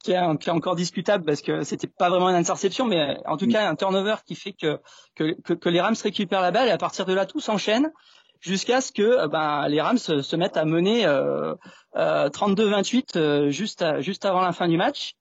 qui 0.03 0.13
est, 0.13 0.39
qui 0.39 0.49
est 0.49 0.53
encore 0.53 0.77
discutable 0.77 1.25
parce 1.25 1.43
que 1.43 1.63
c'était 1.63 1.87
pas 1.87 2.09
vraiment 2.09 2.29
une 2.29 2.37
interception, 2.37 2.87
mais 2.87 3.19
en 3.27 3.37
tout 3.37 3.47
mm. 3.47 3.53
cas 3.53 3.69
un 3.69 3.75
turnover 3.77 4.17
qui 4.27 4.35
fait 4.35 4.53
que, 4.53 4.81
que, 5.15 5.55
que, 5.55 5.69
les 5.69 5.81
Rams 5.81 5.97
récupèrent 6.03 6.43
la 6.43 6.51
balle 6.51 6.69
et 6.69 6.73
à 6.73 6.79
partir 6.79 7.05
de 7.07 7.13
là 7.13 7.27
tout 7.27 7.41
s'enchaîne 7.41 7.91
jusqu'à 8.41 8.81
ce 8.81 8.93
que 8.93 9.03
euh, 9.03 9.29
ben, 9.29 9.69
les 9.69 9.81
Rams 9.81 9.99
se, 9.99 10.37
mettent 10.37 10.57
à 10.57 10.65
mener 10.65 11.07
euh, 11.07 11.55
euh, 11.97 12.29
32-28 12.29 13.17
euh, 13.17 13.51
juste, 13.51 13.85
juste 14.01 14.25
avant 14.25 14.41
la 14.41 14.53
fin 14.53 14.69
du 14.69 14.77
match. 14.77 15.15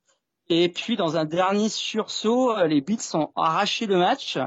Et 0.49 0.69
puis 0.69 0.95
dans 0.95 1.17
un 1.17 1.25
dernier 1.25 1.69
sursaut, 1.69 2.55
les 2.65 2.81
Beats 2.81 3.15
ont 3.15 3.31
arraché 3.35 3.85
le 3.85 3.97
match 3.97 4.39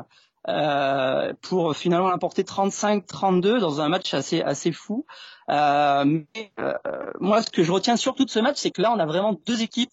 euh, 0.49 1.33
pour 1.41 1.77
finalement 1.77 2.11
l'emporter 2.11 2.43
35-32 2.43 3.61
dans 3.61 3.81
un 3.81 3.89
match 3.89 4.13
assez 4.13 4.43
assez 4.43 4.73
fou. 4.73 5.07
Euh, 5.51 6.05
mais, 6.05 6.53
euh, 6.59 6.75
moi, 7.21 7.43
ce 7.43 7.51
que 7.51 7.63
je 7.63 7.71
retiens 7.71 7.97
surtout 7.97 8.25
de 8.25 8.31
ce 8.31 8.41
match, 8.41 8.57
c'est 8.57 8.73
que 8.73 8.83
là, 8.83 8.93
on 8.93 8.99
a 8.99 9.07
vraiment 9.07 9.39
deux 9.47 9.63
équipes 9.63 9.93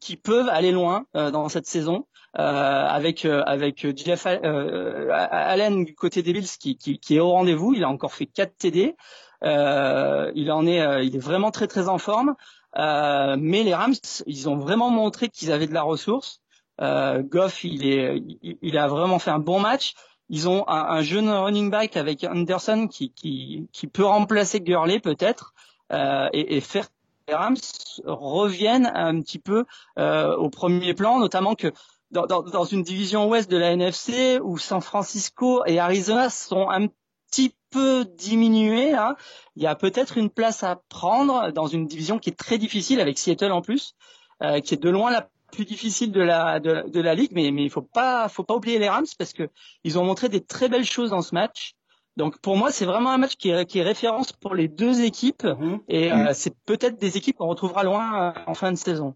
qui 0.00 0.16
peuvent 0.16 0.48
aller 0.48 0.72
loin 0.72 1.04
dans 1.14 1.48
cette 1.48 1.66
saison. 1.66 2.06
avec 2.34 3.24
avec 3.24 3.86
Jeff 3.96 4.26
Allen 4.26 5.84
du 5.84 5.94
côté 5.94 6.22
des 6.22 6.32
Bills 6.32 6.48
qui, 6.58 6.76
qui, 6.76 6.98
qui 6.98 7.16
est 7.16 7.20
au 7.20 7.30
rendez-vous. 7.30 7.74
Il 7.74 7.84
a 7.84 7.88
encore 7.88 8.14
fait 8.14 8.26
4 8.26 8.56
TD. 8.56 8.96
il 9.42 10.52
en 10.52 10.66
est 10.66 11.06
il 11.06 11.16
est 11.16 11.22
vraiment 11.22 11.50
très 11.50 11.66
très 11.66 11.88
en 11.88 11.98
forme. 11.98 12.34
mais 12.76 13.62
les 13.62 13.74
Rams, 13.74 13.94
ils 14.26 14.48
ont 14.48 14.56
vraiment 14.56 14.90
montré 14.90 15.28
qu'ils 15.28 15.52
avaient 15.52 15.66
de 15.66 15.74
la 15.74 15.82
ressource. 15.82 16.42
Euh, 16.80 17.22
Goff, 17.22 17.64
il, 17.64 17.86
est, 17.86 18.22
il, 18.62 18.78
a 18.78 18.88
vraiment 18.88 19.18
fait 19.18 19.30
un 19.30 19.38
bon 19.38 19.60
match. 19.60 19.94
Ils 20.28 20.48
ont 20.48 20.66
un, 20.68 21.02
jeune 21.02 21.28
running 21.30 21.70
back 21.70 21.96
avec 21.96 22.24
Anderson 22.24 22.88
qui, 22.88 23.12
qui, 23.12 23.68
qui 23.72 23.86
peut 23.86 24.04
remplacer 24.04 24.60
Gurley 24.60 24.98
peut-être 24.98 25.52
euh, 25.92 26.28
et, 26.32 26.56
et, 26.56 26.60
faire 26.60 26.88
les 27.32 27.36
Rams 27.38 27.56
reviennent 28.04 28.90
un 28.94 29.18
petit 29.22 29.38
peu 29.38 29.64
euh, 29.98 30.36
au 30.36 30.50
premier 30.50 30.92
plan, 30.92 31.18
notamment 31.18 31.54
que 31.54 31.72
dans, 32.10 32.26
dans, 32.26 32.42
dans, 32.42 32.64
une 32.64 32.82
division 32.82 33.26
ouest 33.26 33.50
de 33.50 33.56
la 33.56 33.72
NFC 33.72 34.38
où 34.42 34.58
San 34.58 34.82
Francisco 34.82 35.64
et 35.64 35.80
Arizona 35.80 36.28
sont 36.28 36.68
un 36.68 36.88
petit 37.30 37.54
peu 37.70 38.04
diminués, 38.04 38.92
hein, 38.92 39.16
il 39.56 39.62
y 39.62 39.66
a 39.66 39.74
peut-être 39.74 40.18
une 40.18 40.28
place 40.28 40.62
à 40.62 40.82
prendre 40.90 41.52
dans 41.52 41.66
une 41.66 41.86
division 41.86 42.18
qui 42.18 42.28
est 42.28 42.38
très 42.38 42.58
difficile 42.58 43.00
avec 43.00 43.18
Seattle 43.18 43.50
en 43.50 43.62
plus, 43.62 43.94
euh, 44.42 44.60
qui 44.60 44.74
est 44.74 44.82
de 44.82 44.90
loin 44.90 45.10
la 45.10 45.30
plus 45.52 45.64
difficile 45.64 46.12
de 46.12 46.20
la 46.20 46.60
de, 46.60 46.84
de 46.88 47.00
la 47.00 47.14
ligue, 47.14 47.32
mais 47.32 47.50
mais 47.50 47.62
il 47.62 47.70
faut 47.70 47.80
pas 47.82 48.28
faut 48.28 48.44
pas 48.44 48.54
oublier 48.54 48.78
les 48.78 48.90
Rams 48.90 49.06
parce 49.18 49.32
que 49.32 49.48
ils 49.84 49.98
ont 49.98 50.04
montré 50.04 50.28
des 50.28 50.44
très 50.44 50.68
belles 50.68 50.84
choses 50.84 51.10
dans 51.10 51.22
ce 51.22 51.34
match. 51.34 51.74
Donc 52.16 52.38
pour 52.40 52.56
moi, 52.56 52.70
c'est 52.70 52.84
vraiment 52.84 53.10
un 53.10 53.18
match 53.18 53.36
qui 53.36 53.50
est, 53.50 53.64
qui 53.66 53.78
est 53.78 53.82
référence 53.82 54.32
pour 54.32 54.54
les 54.54 54.68
deux 54.68 55.02
équipes. 55.02 55.44
Mhm. 55.44 55.80
et 55.88 56.12
euh, 56.12 56.32
c'est 56.34 56.54
peut-être 56.66 56.98
des 56.98 57.16
équipes 57.16 57.36
qu'on 57.36 57.48
retrouvera 57.48 57.84
loin 57.84 58.34
euh, 58.36 58.40
en 58.46 58.54
fin 58.54 58.70
de 58.72 58.76
saison. 58.76 59.14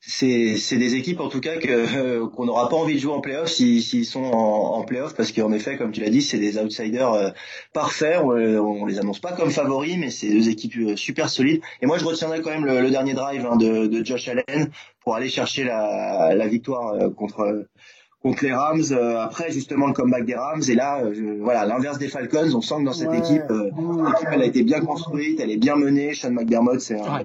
C'est 0.00 0.56
c'est 0.58 0.76
des 0.76 0.94
équipes 0.94 1.18
en 1.18 1.28
tout 1.28 1.40
cas 1.40 1.56
que 1.56 1.68
euh, 1.68 2.28
qu'on 2.28 2.46
n'aura 2.46 2.68
pas 2.68 2.76
envie 2.76 2.94
de 2.94 3.00
jouer 3.00 3.12
en 3.12 3.20
playoff 3.20 3.48
s'ils 3.48 3.82
s'ils 3.82 4.06
sont 4.06 4.22
en, 4.22 4.76
en 4.76 4.84
playoff. 4.84 5.14
Parce 5.16 5.32
qu'en 5.32 5.52
effet 5.52 5.76
comme 5.76 5.90
tu 5.90 6.00
l'as 6.00 6.10
dit 6.10 6.22
c'est 6.22 6.38
des 6.38 6.56
outsiders 6.56 7.12
euh, 7.12 7.30
parfaits. 7.72 8.20
On, 8.22 8.30
on, 8.30 8.86
les 8.86 9.00
annonce 9.00 9.18
pas 9.18 9.32
comme 9.32 9.50
favoris 9.50 9.96
mais 9.98 10.10
c'est 10.10 10.30
deux 10.30 10.48
équipes 10.50 10.76
euh, 10.76 10.96
super 10.96 11.28
solides. 11.28 11.62
Et 11.82 11.86
moi 11.86 11.98
je 11.98 12.04
retiendrai 12.04 12.42
quand 12.42 12.50
même 12.50 12.64
le, 12.64 12.80
le 12.80 12.90
dernier 12.90 13.14
drive 13.14 13.44
hein, 13.44 13.56
de, 13.56 13.88
de 13.88 14.04
Josh 14.04 14.28
Allen 14.28 14.70
pour 15.00 15.16
aller 15.16 15.28
chercher 15.28 15.64
la, 15.64 16.32
la 16.32 16.46
victoire 16.46 17.12
contre 17.16 17.66
contre 18.28 18.44
les 18.44 18.52
Rams 18.52 18.92
après 19.18 19.50
justement 19.50 19.86
le 19.86 19.92
comeback 19.92 20.24
des 20.24 20.34
Rams. 20.34 20.62
Et 20.68 20.74
là 20.74 21.02
voilà 21.40 21.64
l'inverse 21.64 21.98
des 21.98 22.08
Falcons 22.08 22.54
on 22.54 22.60
sent 22.60 22.76
que 22.80 22.84
dans 22.84 22.92
cette 22.92 23.14
équipe 23.14 23.50
l'équipe 23.50 24.28
elle 24.32 24.42
a 24.42 24.46
été 24.46 24.62
bien 24.62 24.80
construite 24.80 25.40
elle 25.40 25.50
est 25.50 25.56
bien 25.56 25.76
menée. 25.76 26.14
Sean 26.14 26.32
McDermott 26.32 26.80
c'est 26.80 27.00
un, 27.00 27.24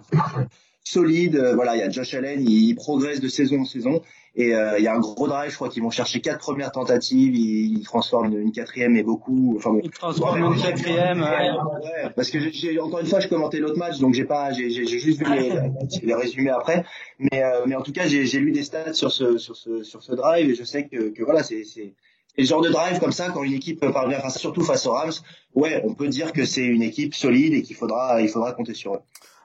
solide. 0.83 1.35
Euh, 1.35 1.55
voilà, 1.55 1.75
il 1.75 1.79
y 1.79 1.83
a 1.83 1.89
Josh 1.89 2.13
Allen, 2.13 2.43
il, 2.47 2.75
progresse 2.75 3.19
de 3.19 3.27
saison 3.27 3.61
en 3.61 3.65
saison. 3.65 4.01
Et 4.35 4.55
euh, 4.55 4.79
il 4.79 4.83
y 4.83 4.87
a 4.87 4.95
un 4.95 4.99
gros 4.99 5.27
drive, 5.27 5.51
je 5.51 5.55
crois 5.55 5.69
qu'ils 5.69 5.83
vont 5.83 5.91
chercher 5.91 6.19
quatre 6.19 6.39
premières 6.39 6.71
tentatives, 6.71 7.35
ils, 7.35 7.77
ils 7.77 7.83
transforment 7.83 8.35
une, 8.35 8.51
quatrième 8.51 8.97
et 8.97 9.03
beaucoup. 9.03 9.53
Enfin, 9.57 9.77
ils 9.83 9.91
transforment 9.91 10.53
une 10.53 10.59
quatrième. 10.59 11.21
Ouais. 11.21 12.09
parce 12.15 12.31
que 12.31 12.39
j'ai 12.39 12.79
encore 12.79 12.99
une 12.99 13.05
fois, 13.05 13.19
je 13.19 13.27
commentais 13.27 13.59
l'autre 13.59 13.77
match, 13.77 13.99
donc 13.99 14.15
j'ai 14.15 14.25
pas, 14.25 14.51
j'ai 14.51 14.71
juste 14.71 15.19
vu 15.19 15.31
les, 15.35 15.51
les, 16.03 16.15
résumés 16.15 16.49
après. 16.49 16.83
Mais 17.19 17.43
euh, 17.43 17.65
mais 17.67 17.75
en 17.75 17.83
tout 17.83 17.91
cas, 17.91 18.07
j'ai 18.07 18.39
lu 18.39 18.51
des 18.51 18.63
stats 18.63 18.93
sur 18.93 19.11
ce 19.11 19.37
sur 19.37 19.55
ce 19.55 19.83
sur 19.83 20.01
ce 20.01 20.13
drive 20.13 20.49
et 20.49 20.55
je 20.55 20.63
sais 20.63 20.87
que, 20.87 21.09
que 21.09 21.23
voilà, 21.23 21.43
c'est 21.43 21.63
c'est 21.63 21.93
le 22.35 22.45
genre 22.45 22.61
de 22.61 22.69
drive 22.69 22.99
comme 22.99 23.11
ça, 23.11 23.29
quand 23.29 23.43
une 23.43 23.53
équipe 23.53 23.85
parvient, 23.91 24.17
enfin, 24.17 24.29
surtout 24.29 24.63
face 24.63 24.87
aux 24.87 24.93
Rams, 24.93 25.11
ouais, 25.53 25.83
on 25.85 25.93
peut 25.93 26.07
dire 26.07 26.33
que 26.33 26.45
c'est 26.45 26.65
une 26.65 26.81
équipe 26.81 27.13
solide 27.13 27.53
et 27.53 27.61
qu'il 27.61 27.75
faudra, 27.75 28.19
il 28.21 28.29
faudra 28.29 28.53
compter 28.53 28.73
sur 28.73 28.95
eux. 28.95 29.01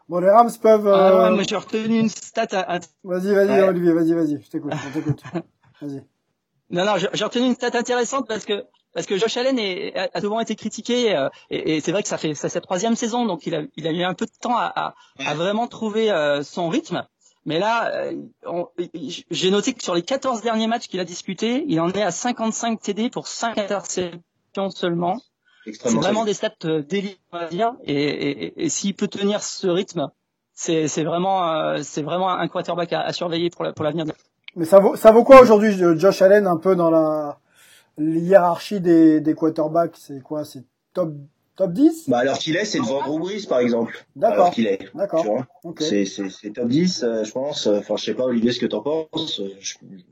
Bon, 0.09 0.21
les 0.21 0.31
Rams 0.31 0.51
peuvent. 0.61 0.89
Ah 0.89 1.17
ouais, 1.17 1.25
euh, 1.27 1.35
moi 1.35 1.43
j'ai 1.47 1.57
retenu 1.57 1.99
une 1.99 2.09
stat. 2.09 2.47
À... 2.53 2.79
Vas-y, 3.05 3.35
vas-y, 3.35 3.61
Olivier, 3.63 3.93
vas-y, 3.93 4.15
vas-y, 4.15 4.43
je 4.43 4.51
t'écoute, 4.51 4.73
je 4.73 4.99
t'écoute. 4.99 5.23
vas-y. 5.83 6.03
Non, 6.71 6.85
non, 6.85 6.95
j'ai 6.97 7.25
retenu 7.25 7.47
une 7.47 7.55
stat 7.55 7.71
intéressante 7.75 8.27
parce 8.27 8.45
que 8.45 8.65
parce 8.95 9.07
que 9.07 9.19
Josh 9.19 9.37
Allen 9.37 9.59
est, 9.59 9.95
a 9.97 10.21
souvent 10.21 10.41
été 10.41 10.57
critiqué 10.57 11.15
euh, 11.15 11.29
et, 11.51 11.77
et 11.77 11.81
c'est 11.81 11.93
vrai 11.93 12.03
que 12.03 12.09
ça 12.09 12.19
fait 12.19 12.35
ça, 12.35 12.49
sa 12.49 12.61
troisième 12.61 12.97
saison, 12.97 13.27
donc 13.27 13.47
il 13.47 13.55
a 13.55 13.63
il 13.77 13.87
a 13.87 13.93
eu 13.93 14.03
un 14.03 14.15
peu 14.15 14.25
de 14.25 14.33
temps 14.41 14.57
à, 14.57 14.67
à, 14.67 14.95
à 15.27 15.35
vraiment 15.35 15.67
trouver 15.67 16.11
euh, 16.11 16.43
son 16.43 16.69
rythme. 16.69 17.07
Mais 17.45 17.59
là, 17.59 18.11
j'ai 19.31 19.51
noté 19.51 19.73
que 19.73 19.83
sur 19.83 19.95
les 19.95 20.03
14 20.03 20.43
derniers 20.43 20.67
matchs 20.67 20.87
qu'il 20.89 21.01
a 21.01 21.05
disputés, 21.05 21.65
il 21.67 21.81
en 21.81 21.89
est 21.89 22.03
à 22.03 22.11
55 22.11 22.79
TD 22.79 23.09
pour 23.09 23.27
5 23.27 23.57
interceptions 23.57 24.21
seulement. 24.69 25.19
C'est 25.73 25.95
vraiment 25.95 26.25
des 26.25 26.35
stats 26.35 26.53
euh, 26.65 26.83
d'élite, 26.83 27.21
on 27.33 27.39
va 27.39 27.49
dire. 27.49 27.73
Et, 27.85 27.95
et, 27.95 28.65
et 28.65 28.69
s'il 28.69 28.95
peut 28.95 29.09
tenir 29.09 29.43
ce 29.43 29.67
rythme, 29.67 30.11
c'est 30.55 31.05
vraiment, 31.05 31.53
euh, 31.53 31.79
c'est 31.83 32.03
vraiment 32.03 32.31
un 32.31 32.49
quarterback 32.49 32.93
à, 32.93 33.03
à 33.03 33.13
surveiller 33.13 33.51
pour 33.51 33.65
l'avenir. 33.85 34.05
La, 34.07 34.15
Mais 34.57 34.65
ça 34.65 34.81
vaut, 34.81 34.97
ça 34.97 35.13
vaut 35.13 35.25
quoi 35.25 35.41
aujourd'hui, 35.41 35.73
Josh 35.97 36.23
Allen, 36.23 36.47
un 36.47 36.57
peu 36.57 36.75
dans 36.75 36.91
la 36.91 37.39
hiérarchie 37.99 38.81
des, 38.81 39.21
des 39.21 39.35
quarterbacks? 39.35 39.97
C'est 39.97 40.21
quoi? 40.23 40.45
C'est 40.45 40.65
top 40.95 41.13
Top 41.59 41.73
10 41.73 42.09
Bah 42.09 42.19
alors 42.19 42.39
qu'il 42.39 42.55
est, 42.55 42.65
c'est 42.65 42.79
devant 42.79 43.03
Drew 43.03 43.19
Brees 43.19 43.47
par 43.49 43.59
exemple. 43.59 44.07
D'accord. 44.15 44.37
Alors 44.37 44.51
qu'il 44.53 44.69
est. 44.69 44.89
D'accord. 44.95 45.27
C'est 45.81 46.05
c'est 46.05 46.53
top 46.53 46.69
10, 46.69 47.03
euh, 47.03 47.25
je 47.25 47.33
pense. 47.33 47.67
Enfin, 47.67 47.97
je 47.97 48.05
sais 48.05 48.15
pas 48.15 48.23
Olivier 48.23 48.53
ce 48.53 48.61
que 48.61 48.67
t'en 48.67 48.81
penses. 48.81 49.41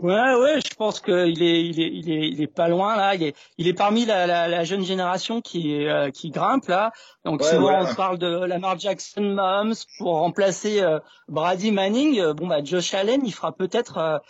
Ouais 0.03 0.35
ouais, 0.35 0.61
je 0.61 0.75
pense 0.75 0.99
qu'il 1.01 1.43
est 1.45 1.65
il 1.65 1.81
est 1.81 1.91
il 1.93 2.11
est 2.11 2.29
il 2.31 2.43
est 2.43 2.53
pas 2.53 2.67
loin 2.67 2.97
là. 2.97 3.15
Il 3.15 3.23
est 3.23 3.37
il 3.59 3.69
est 3.69 3.75
parmi 3.75 4.05
la 4.05 4.27
la, 4.27 4.49
la 4.49 4.65
jeune 4.65 4.85
génération 4.85 5.41
qui 5.41 5.87
euh, 5.87 6.11
qui 6.11 6.31
grimpe 6.31 6.67
là. 6.67 6.91
Donc 7.25 7.45
souvent 7.45 7.81
on 7.81 7.95
parle 7.95 8.19
de 8.19 8.45
Lamar 8.45 8.77
Jackson 8.77 9.23
Mahomes 9.23 9.75
pour 9.99 10.17
remplacer 10.17 10.81
euh, 10.81 10.99
Brady 11.29 11.71
Manning. 11.71 12.33
Bon 12.33 12.49
bah 12.49 12.65
Josh 12.65 12.93
Allen, 12.93 13.21
il 13.25 13.33
fera 13.33 13.53
peut-être 13.53 14.21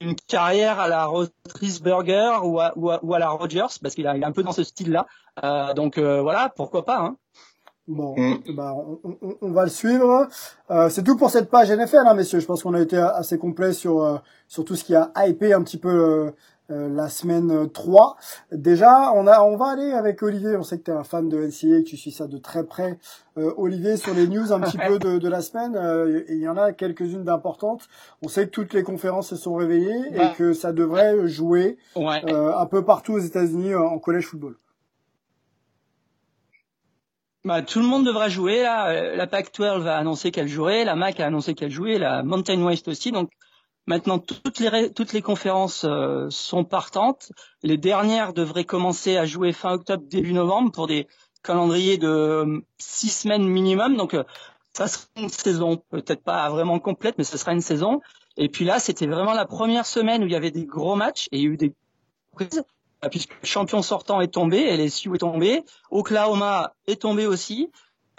une 0.00 0.14
carrière 0.14 0.78
à 0.78 0.88
la 0.88 1.06
Roethlisberger 1.06 2.38
ou 2.44 2.60
à, 2.60 2.72
ou 2.76 2.90
à, 2.90 3.00
ou 3.02 3.14
à 3.14 3.18
la 3.18 3.28
Rogers 3.30 3.78
parce 3.82 3.94
qu'il 3.94 4.06
a, 4.06 4.16
il 4.16 4.22
est 4.22 4.26
un 4.26 4.32
peu 4.32 4.42
dans 4.42 4.52
ce 4.52 4.62
style-là. 4.62 5.06
Euh, 5.42 5.74
donc 5.74 5.98
euh, 5.98 6.20
voilà, 6.22 6.52
pourquoi 6.54 6.84
pas. 6.84 6.98
Hein. 6.98 7.16
Bon, 7.88 8.14
bah, 8.50 8.74
on, 8.74 9.00
on, 9.02 9.36
on, 9.40 9.50
va 9.50 9.64
le 9.64 9.70
suivre. 9.70 10.28
Euh, 10.70 10.90
c'est 10.90 11.02
tout 11.02 11.16
pour 11.16 11.30
cette 11.30 11.48
page 11.48 11.70
NFL, 11.70 12.06
hein, 12.06 12.12
messieurs. 12.12 12.38
Je 12.38 12.44
pense 12.44 12.62
qu'on 12.62 12.74
a 12.74 12.80
été 12.82 12.98
assez 12.98 13.38
complet 13.38 13.72
sur 13.72 14.02
euh, 14.02 14.18
sur 14.46 14.64
tout 14.66 14.76
ce 14.76 14.84
qui 14.84 14.94
a 14.94 15.10
hypé 15.16 15.54
un 15.54 15.62
petit 15.62 15.78
peu 15.78 16.34
euh, 16.70 16.78
euh, 16.78 16.88
la 16.88 17.08
semaine 17.08 17.70
3. 17.70 18.16
Déjà, 18.52 19.12
on 19.12 19.26
a, 19.26 19.40
on 19.42 19.56
va 19.56 19.66
aller 19.66 19.92
avec 19.92 20.22
Olivier. 20.22 20.56
On 20.56 20.62
sait 20.62 20.78
que 20.78 20.84
tu 20.84 20.90
es 20.90 20.94
un 20.94 21.04
fan 21.04 21.28
de 21.28 21.38
NCA 21.38 21.78
et 21.78 21.84
que 21.84 21.88
tu 21.88 21.96
suis 21.96 22.10
ça 22.10 22.26
de 22.26 22.38
très 22.38 22.64
près. 22.64 22.98
Euh, 23.36 23.52
Olivier, 23.56 23.96
sur 23.96 24.14
les 24.14 24.26
news 24.26 24.52
un 24.52 24.60
petit 24.60 24.78
peu 24.78 24.98
de, 24.98 25.18
de 25.18 25.28
la 25.28 25.40
semaine, 25.40 25.76
euh, 25.76 26.22
il 26.28 26.38
y 26.38 26.48
en 26.48 26.56
a 26.56 26.72
quelques-unes 26.72 27.24
d'importantes. 27.24 27.88
On 28.22 28.28
sait 28.28 28.46
que 28.46 28.50
toutes 28.50 28.72
les 28.74 28.82
conférences 28.82 29.28
se 29.28 29.36
sont 29.36 29.54
réveillées 29.54 30.12
et 30.14 30.36
que 30.36 30.52
ça 30.52 30.72
devrait 30.72 31.28
jouer 31.28 31.78
un 31.96 32.66
peu 32.66 32.84
partout 32.84 33.14
aux 33.14 33.18
États-Unis 33.18 33.74
en 33.74 33.98
collège 33.98 34.26
football. 34.26 34.56
Bah, 37.44 37.62
tout 37.62 37.78
le 37.78 37.86
monde 37.86 38.04
devra 38.04 38.28
jouer 38.28 38.62
là. 38.62 39.14
La 39.14 39.26
Pac-12 39.26 39.86
a 39.86 39.96
annoncé 39.96 40.30
qu'elle 40.30 40.48
jouerait, 40.48 40.84
la 40.84 40.96
MAC 40.96 41.20
a 41.20 41.26
annoncé 41.26 41.54
qu'elle 41.54 41.70
jouait, 41.70 41.98
la 41.98 42.22
Mountain 42.22 42.62
West 42.62 42.88
aussi. 42.88 43.12
Donc 43.12 43.30
Maintenant, 43.88 44.18
toutes 44.18 44.60
les, 44.60 44.92
toutes 44.92 45.14
les 45.14 45.22
conférences 45.22 45.86
euh, 45.88 46.26
sont 46.28 46.62
partantes. 46.62 47.32
Les 47.62 47.78
dernières 47.78 48.34
devraient 48.34 48.66
commencer 48.66 49.16
à 49.16 49.24
jouer 49.24 49.54
fin 49.54 49.72
octobre, 49.72 50.04
début 50.06 50.34
novembre 50.34 50.70
pour 50.70 50.86
des 50.86 51.08
calendriers 51.42 51.96
de 51.96 52.06
euh, 52.06 52.60
six 52.76 53.08
semaines 53.08 53.48
minimum. 53.48 53.96
Donc, 53.96 54.12
euh, 54.12 54.24
ça 54.74 54.88
sera 54.88 55.06
une 55.16 55.30
saison, 55.30 55.82
peut-être 55.88 56.22
pas 56.22 56.50
vraiment 56.50 56.78
complète, 56.80 57.16
mais 57.16 57.24
ce 57.24 57.38
sera 57.38 57.52
une 57.52 57.62
saison. 57.62 58.02
Et 58.36 58.50
puis 58.50 58.66
là, 58.66 58.78
c'était 58.78 59.06
vraiment 59.06 59.32
la 59.32 59.46
première 59.46 59.86
semaine 59.86 60.22
où 60.22 60.26
il 60.26 60.32
y 60.32 60.36
avait 60.36 60.50
des 60.50 60.66
gros 60.66 60.94
matchs 60.94 61.26
et 61.32 61.38
il 61.38 61.42
y 61.42 61.46
a 61.46 61.48
eu 61.48 61.56
des 61.56 61.74
prises 62.32 62.62
puisque 63.10 63.30
le 63.40 63.46
champion 63.46 63.80
sortant 63.80 64.20
est 64.20 64.34
tombé, 64.34 64.76
LSU 64.76 65.14
est 65.14 65.18
tombé, 65.18 65.62
Oklahoma 65.90 66.74
est 66.86 67.00
tombé 67.00 67.26
aussi. 67.26 67.70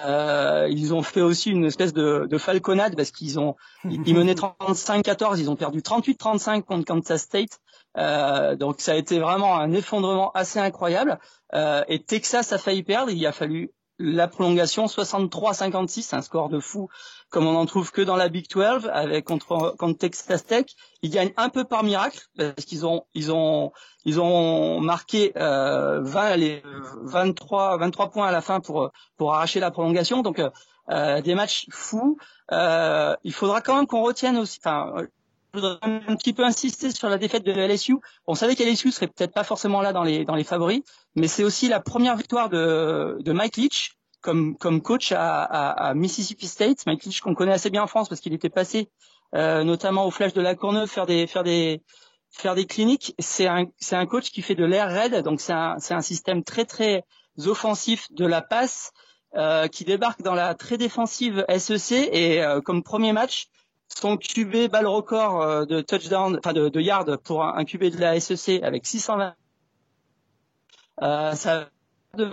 Euh, 0.06 0.68
ils 0.70 0.94
ont 0.94 1.02
fait 1.02 1.22
aussi 1.22 1.50
une 1.50 1.66
espèce 1.66 1.94
de, 1.94 2.28
de 2.30 2.38
falconade 2.38 2.96
parce 2.96 3.12
qu'ils 3.12 3.40
ont 3.40 3.56
ils, 3.84 4.16
menaient 4.16 4.34
35-14, 4.34 5.40
ils 5.40 5.50
ont 5.50 5.56
perdu 5.56 5.80
38-35 5.80 6.64
contre 6.64 6.86
Kansas 6.86 7.22
State. 7.22 7.60
Euh, 7.98 8.56
donc 8.56 8.82
ça 8.82 8.94
a 8.94 8.96
été 8.96 9.20
vraiment 9.20 9.58
un 9.58 9.72
effondrement 9.74 10.32
assez 10.32 10.60
incroyable. 10.60 11.20
Euh, 11.54 11.84
et 11.88 12.02
Texas 12.04 12.54
a 12.54 12.58
failli 12.58 12.84
perdre. 12.84 13.12
Il 13.12 13.26
a 13.26 13.32
fallu 13.32 13.72
la 14.00 14.28
prolongation 14.28 14.86
63-56, 14.86 16.16
un 16.16 16.22
score 16.22 16.50
de 16.50 16.60
fou 16.60 16.90
comme 17.30 17.46
on 17.46 17.54
n'en 17.54 17.66
trouve 17.66 17.92
que 17.92 18.02
dans 18.02 18.16
la 18.16 18.28
Big 18.28 18.50
12 18.50 18.90
avec 18.92 19.26
contre, 19.26 19.76
contre 19.78 19.98
Texas 20.00 20.46
Tech. 20.46 20.66
Ils 21.04 21.12
gagnent 21.12 21.34
un 21.38 21.50
peu 21.50 21.64
par 21.64 21.84
miracle 21.84 22.20
parce 22.38 22.66
qu'ils 22.66 22.86
ont 22.86 23.06
ils 23.14 23.32
ont 23.32 23.72
ils 24.06 24.20
ont 24.20 24.82
marqué 24.82 25.34
euh, 25.38 26.02
20 26.02 26.36
les 26.38 26.64
23 27.04 27.78
23 27.78 28.10
points 28.10 28.28
à 28.28 28.32
la 28.32 28.42
fin 28.42 28.60
pour 28.60 28.92
pour 29.18 29.34
arracher 29.36 29.60
la 29.60 29.72
prolongation. 29.72 30.22
Donc 30.22 30.42
euh, 30.90 31.22
des 31.22 31.36
matchs 31.36 31.68
fous. 31.70 32.18
Euh, 32.52 33.16
il 33.24 33.34
faudra 33.34 33.62
quand 33.62 33.76
même 33.76 33.88
qu'on 33.88 34.02
retienne 34.02 34.38
aussi. 34.38 34.60
Enfin, 34.64 35.06
voudrais 35.54 35.78
un 35.82 36.16
petit 36.16 36.34
peu 36.34 36.44
insister 36.44 36.92
sur 36.92 37.10
la 37.10 37.18
défaite 37.18 37.44
de 37.44 37.52
LSU. 37.52 37.98
On 38.28 38.36
savait 38.36 38.56
qu'LSU 38.56 38.92
serait 38.92 39.08
peut-être 39.08 39.34
pas 39.34 39.44
forcément 39.44 39.82
là 39.82 39.94
dans 39.94 40.04
les 40.04 40.26
dans 40.26 40.36
les 40.36 40.44
favoris, 40.44 40.82
mais 41.16 41.28
c'est 41.28 41.44
aussi 41.44 41.68
la 41.68 41.80
première 41.80 42.16
victoire 42.16 42.50
de 42.50 43.18
de 43.20 43.32
Mike 43.32 43.58
Leach 43.58 43.96
comme 44.22 44.58
comme 44.58 44.82
coach 44.82 45.12
à, 45.12 45.44
à, 45.44 45.94
Mississippi 45.94 46.48
State. 46.48 46.86
Mike 46.86 47.06
Leach 47.06 47.22
qu'on 47.22 47.36
connaît 47.36 47.54
assez 47.54 47.70
bien 47.70 47.84
en 47.84 47.88
France 47.88 48.10
parce 48.10 48.22
qu'il 48.22 48.34
était 48.34 48.50
passé 48.50 48.90
euh, 49.36 49.64
notamment 49.64 50.06
au 50.06 50.12
Flash 50.12 50.34
de 50.34 50.42
la 50.42 50.56
Courneuve 50.56 50.90
faire 50.90 51.06
des 51.06 51.28
faire 51.28 51.44
des 51.44 51.82
faire 52.32 52.56
des 52.56 52.66
cliniques. 52.66 53.16
C'est 53.20 53.48
un 53.48 53.66
un 53.92 54.06
coach 54.06 54.32
qui 54.32 54.42
fait 54.42 54.56
de 54.56 54.66
l'air 54.66 54.90
raid, 54.90 55.24
donc 55.24 55.42
c'est 55.42 55.54
un 55.54 55.78
un 55.90 56.02
système 56.02 56.44
très 56.44 56.66
très 56.66 57.04
offensif 57.46 58.12
de 58.12 58.26
la 58.26 58.42
passe 58.42 58.92
euh, 59.36 59.68
qui 59.68 59.86
débarque 59.86 60.22
dans 60.24 60.34
la 60.34 60.56
très 60.56 60.78
défensive 60.78 61.46
SEC 61.56 62.10
et 62.12 62.44
euh, 62.44 62.62
comme 62.62 62.82
premier 62.84 63.14
match 63.14 63.48
son 64.00 64.18
QB 64.18 64.70
balle 64.72 64.88
record 64.88 65.42
euh, 65.42 65.66
de 65.66 65.82
touchdown, 65.82 66.38
enfin 66.38 66.54
de, 66.54 66.70
de 66.70 66.82
yard 66.82 67.18
pour 67.18 67.44
un, 67.44 67.58
un, 67.58 67.66
QB 67.66 67.86
de 67.86 67.98
la 67.98 68.20
SEC 68.20 68.64
avec 68.64 68.86
620. 68.86 69.36
Euh, 71.02 71.32
ça 71.34 71.70
de 72.16 72.26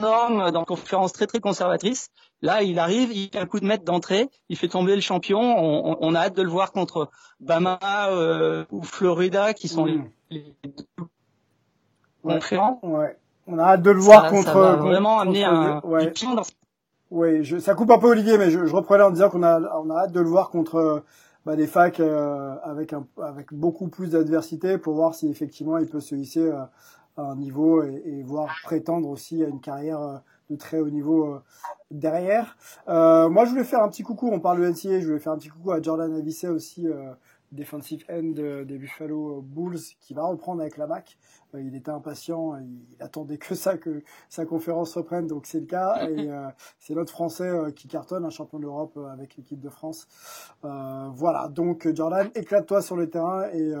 norme 0.00 0.50
dans 0.50 0.60
une 0.60 0.66
conférence 0.66 1.12
très 1.12 1.26
très 1.26 1.40
conservatrice. 1.40 2.10
Là, 2.42 2.62
il 2.62 2.78
arrive, 2.78 3.12
il 3.12 3.30
fait 3.30 3.38
un 3.38 3.46
coup 3.46 3.60
de 3.60 3.66
maître 3.66 3.84
d'entrée, 3.84 4.28
il 4.48 4.56
fait 4.56 4.68
tomber 4.68 4.94
le 4.94 5.00
champion. 5.00 5.40
On, 5.40 5.96
on, 6.00 6.14
a 6.14 6.20
hâte 6.20 6.36
de 6.36 6.42
le 6.42 6.50
voir 6.50 6.72
contre 6.72 7.08
Bama 7.40 7.78
euh, 8.10 8.64
ou 8.70 8.82
Florida, 8.82 9.54
qui 9.54 9.68
sont 9.68 9.86
les, 9.86 10.00
les 10.30 10.54
deux 10.64 11.06
conférents. 12.22 12.80
Ouais. 12.82 13.16
On 13.46 13.58
a 13.58 13.64
hâte 13.64 13.82
de 13.82 13.90
le 13.90 14.00
voir 14.00 14.24
ça, 14.24 14.30
contre. 14.30 14.52
Ça 14.52 14.58
va 14.58 14.76
vraiment 14.76 15.20
amener 15.20 15.44
un 15.44 15.80
ouais. 15.80 16.12
dans 16.34 16.42
oui, 17.10 17.44
je, 17.44 17.58
ça 17.58 17.74
coupe 17.74 17.90
un 17.90 17.98
peu 17.98 18.08
Olivier, 18.08 18.38
mais 18.38 18.50
je, 18.50 18.66
je 18.66 18.74
reprenais 18.74 19.04
en 19.04 19.10
disant 19.10 19.30
qu'on 19.30 19.42
a, 19.42 19.60
on 19.78 19.90
a 19.90 20.04
hâte 20.04 20.12
de 20.12 20.20
le 20.20 20.28
voir 20.28 20.50
contre 20.50 21.04
bah, 21.46 21.54
des 21.54 21.68
facs 21.68 22.00
euh, 22.00 22.56
avec, 22.64 22.92
un, 22.92 23.06
avec 23.22 23.54
beaucoup 23.54 23.86
plus 23.86 24.10
d'adversité 24.10 24.78
pour 24.78 24.94
voir 24.94 25.14
si 25.14 25.28
effectivement 25.28 25.78
il 25.78 25.86
peut 25.86 26.00
se 26.00 26.16
hisser 26.16 26.40
euh, 26.40 26.64
à 27.16 27.22
un 27.22 27.36
niveau 27.36 27.84
et, 27.84 28.02
et, 28.04 28.22
voir 28.24 28.52
prétendre 28.64 29.08
aussi 29.08 29.44
à 29.44 29.46
une 29.46 29.60
carrière 29.60 30.00
euh, 30.00 30.16
de 30.50 30.56
très 30.56 30.80
haut 30.80 30.90
niveau 30.90 31.26
euh, 31.26 31.42
derrière. 31.92 32.56
moi, 32.88 33.44
je 33.44 33.50
voulais 33.50 33.62
faire 33.62 33.80
un 33.80 33.88
petit 33.88 34.02
coucou, 34.02 34.28
on 34.32 34.40
parle 34.40 34.60
de 34.60 34.68
NCA, 34.68 34.98
je 34.98 35.06
voulais 35.06 35.20
faire 35.20 35.34
un 35.34 35.38
petit 35.38 35.48
coucou 35.48 35.70
à 35.70 35.80
Jordan 35.80 36.12
Avicet 36.12 36.48
aussi, 36.48 36.88
defensive 37.52 38.04
end 38.10 38.64
des 38.64 38.78
Buffalo 38.78 39.42
Bulls, 39.42 39.78
qui 40.00 40.14
va 40.14 40.24
reprendre 40.24 40.60
avec 40.60 40.76
la 40.76 40.86
MAC. 40.86 41.16
Euh, 41.54 41.62
il 41.62 41.74
était 41.74 41.90
impatient, 41.90 42.56
il, 42.56 43.02
attendait 43.02 43.38
que 43.38 43.54
ça, 43.54 43.76
que 43.76 44.02
sa 44.28 44.44
conférence 44.44 44.94
reprenne, 44.94 45.26
donc 45.26 45.46
c'est 45.46 45.60
le 45.60 45.66
cas. 45.66 46.08
Et 46.08 46.30
euh, 46.30 46.48
c'est 46.78 46.94
l'autre 46.94 47.12
Français 47.12 47.48
euh, 47.48 47.70
qui 47.70 47.88
cartonne, 47.88 48.24
un 48.24 48.30
champion 48.30 48.58
d'Europe 48.58 48.98
avec 49.12 49.36
l'équipe 49.36 49.60
de 49.60 49.68
France. 49.68 50.06
voilà, 50.62 51.48
donc 51.48 51.88
Jordan, 51.94 52.30
éclate-toi 52.34 52.82
sur 52.82 52.96
le 52.96 53.08
terrain 53.08 53.48
et, 53.52 53.72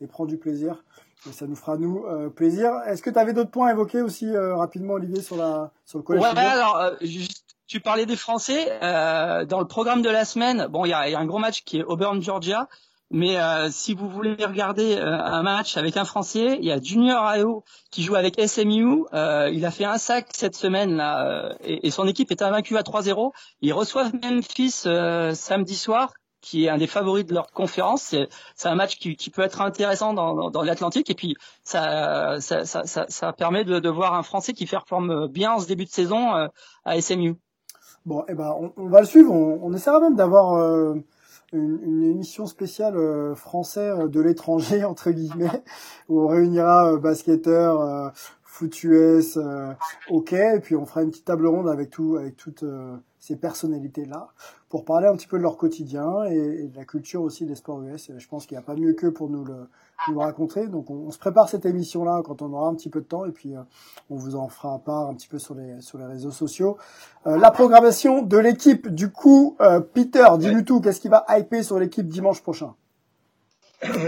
et 0.00 0.06
prends 0.06 0.26
du 0.26 0.36
plaisir. 0.36 0.84
Et 1.28 1.32
ça 1.32 1.46
nous 1.46 1.56
fera 1.56 1.78
nous 1.78 2.04
plaisir. 2.30 2.72
Est-ce 2.86 3.02
que 3.02 3.08
tu 3.08 3.18
avais 3.18 3.32
d'autres 3.32 3.50
points 3.50 3.68
à 3.68 3.72
évoquer 3.72 4.02
aussi 4.02 4.36
rapidement, 4.36 4.94
Olivier, 4.94 5.22
sur 5.22 5.36
la 5.36 5.72
sur 5.86 5.98
le 5.98 6.04
collège 6.04 6.22
Ouais, 6.22 6.38
alors 6.38 6.96
juste, 7.00 7.56
tu 7.66 7.80
parlais 7.80 8.04
des 8.04 8.16
Français 8.16 8.78
dans 8.80 9.60
le 9.60 9.66
programme 9.66 10.02
de 10.02 10.10
la 10.10 10.24
semaine. 10.24 10.66
Bon, 10.68 10.84
il 10.84 10.90
y 10.90 10.92
a, 10.92 11.08
y 11.08 11.14
a, 11.14 11.18
un 11.18 11.26
gros 11.26 11.38
match 11.38 11.64
qui 11.64 11.78
est 11.78 11.84
Auburn 11.84 12.20
Georgia. 12.20 12.68
Mais 13.14 13.38
euh, 13.38 13.68
si 13.70 13.94
vous 13.94 14.08
voulez 14.08 14.34
regarder 14.44 14.96
euh, 14.96 15.04
un 15.04 15.44
match 15.44 15.76
avec 15.76 15.96
un 15.96 16.04
Français, 16.04 16.58
il 16.60 16.64
y 16.64 16.72
a 16.72 16.80
Junior 16.80 17.24
Ayo 17.24 17.62
qui 17.92 18.02
joue 18.02 18.16
avec 18.16 18.40
SMU. 18.40 19.04
Euh, 19.14 19.48
il 19.52 19.64
a 19.64 19.70
fait 19.70 19.84
un 19.84 19.98
sac 19.98 20.30
cette 20.32 20.56
semaine 20.56 20.96
là, 20.96 21.54
et, 21.62 21.86
et, 21.86 21.92
son 21.92 22.08
équipe 22.08 22.32
est 22.32 22.42
invaincue 22.42 22.76
à 22.76 22.82
3-0. 22.82 23.30
Ils 23.60 23.72
reçoivent 23.72 24.10
Memphis 24.20 24.88
samedi 25.36 25.76
soir, 25.76 26.12
qui 26.40 26.64
est 26.64 26.70
un 26.70 26.76
des 26.76 26.88
favoris 26.88 27.24
de 27.24 27.34
leur 27.34 27.52
conférence. 27.52 28.16
C'est 28.56 28.68
un 28.68 28.74
match 28.74 28.98
qui, 28.98 29.14
qui, 29.14 29.30
peut 29.30 29.42
être 29.42 29.60
intéressant 29.60 30.12
dans, 30.12 30.34
dans, 30.34 30.50
dans 30.50 30.62
l'Atlantique 30.62 31.08
et 31.08 31.14
puis 31.14 31.36
ça, 31.62 32.40
ça, 32.40 32.64
ça, 32.64 32.84
ça, 32.84 33.32
permet 33.32 33.62
de, 33.62 33.78
de, 33.78 33.88
voir 33.88 34.14
un 34.14 34.24
Français 34.24 34.54
qui 34.54 34.66
performe 34.66 35.28
bien 35.28 35.52
en 35.52 35.60
ce 35.60 35.68
début 35.68 35.84
de 35.84 35.90
saison 35.90 36.48
à 36.84 37.00
SMU. 37.00 37.36
Bon, 38.06 38.24
eh 38.26 38.34
ben, 38.34 38.52
on, 38.60 38.72
on 38.76 38.88
va 38.88 38.98
le 38.98 39.06
suivre. 39.06 39.32
On, 39.32 39.60
on 39.62 39.72
essaiera 39.72 40.00
même 40.00 40.16
d'avoir 40.16 40.96
une, 41.54 42.02
émission 42.02 42.46
spéciale 42.46 42.96
euh, 42.96 43.34
français 43.34 43.88
euh, 43.88 44.08
de 44.08 44.20
l'étranger 44.20 44.84
entre 44.84 45.10
guillemets 45.10 45.62
où 46.08 46.20
on 46.20 46.26
réunira 46.26 46.92
euh, 46.92 46.98
basketteurs, 46.98 48.12
euh, 48.54 48.66
foot 48.66 48.84
US, 48.84 49.38
hockey 50.10 50.56
et 50.56 50.60
puis 50.60 50.76
on 50.76 50.86
fera 50.86 51.02
une 51.02 51.10
petite 51.10 51.24
table 51.24 51.46
ronde 51.46 51.68
avec 51.68 51.90
tout 51.90 52.16
avec 52.16 52.36
toutes 52.36 52.64
ces 53.18 53.36
personnalités 53.36 54.04
là 54.04 54.28
pour 54.68 54.84
parler 54.84 55.06
un 55.06 55.16
petit 55.16 55.26
peu 55.26 55.38
de 55.38 55.42
leur 55.42 55.56
quotidien 55.56 56.24
et, 56.24 56.64
et 56.64 56.68
de 56.68 56.76
la 56.76 56.84
culture 56.84 57.22
aussi 57.22 57.46
des 57.46 57.54
sports 57.54 57.80
US. 57.82 58.10
Et 58.10 58.18
je 58.18 58.28
pense 58.28 58.44
qu'il 58.46 58.56
n'y 58.56 58.62
a 58.62 58.66
pas 58.66 58.74
mieux 58.74 58.92
qu'eux 58.92 59.12
pour 59.12 59.30
nous 59.30 59.44
le, 59.44 59.68
nous 60.08 60.18
raconter. 60.18 60.66
Donc 60.66 60.90
on, 60.90 60.94
on, 61.06 61.10
se 61.10 61.18
prépare 61.18 61.48
cette 61.48 61.66
émission-là 61.66 62.22
quand 62.24 62.42
on 62.42 62.52
aura 62.52 62.68
un 62.68 62.74
petit 62.74 62.88
peu 62.88 63.00
de 63.00 63.06
temps 63.06 63.24
et 63.24 63.30
puis 63.30 63.54
euh, 63.54 63.60
on 64.10 64.16
vous 64.16 64.36
en 64.36 64.48
fera 64.48 64.78
part 64.78 65.08
un 65.08 65.14
petit 65.14 65.28
peu 65.28 65.38
sur 65.38 65.54
les, 65.54 65.80
sur 65.80 65.98
les 65.98 66.06
réseaux 66.06 66.30
sociaux. 66.30 66.76
Euh, 67.26 67.36
la 67.38 67.50
programmation 67.50 68.22
de 68.22 68.36
l'équipe, 68.36 68.88
du 68.88 69.10
coup, 69.10 69.56
euh, 69.60 69.80
Peter, 69.80 70.26
dis-nous 70.38 70.62
tout, 70.62 70.80
qu'est-ce 70.80 71.00
qui 71.00 71.08
va 71.08 71.24
hyper 71.28 71.64
sur 71.64 71.78
l'équipe 71.78 72.06
dimanche 72.06 72.42
prochain? 72.42 72.74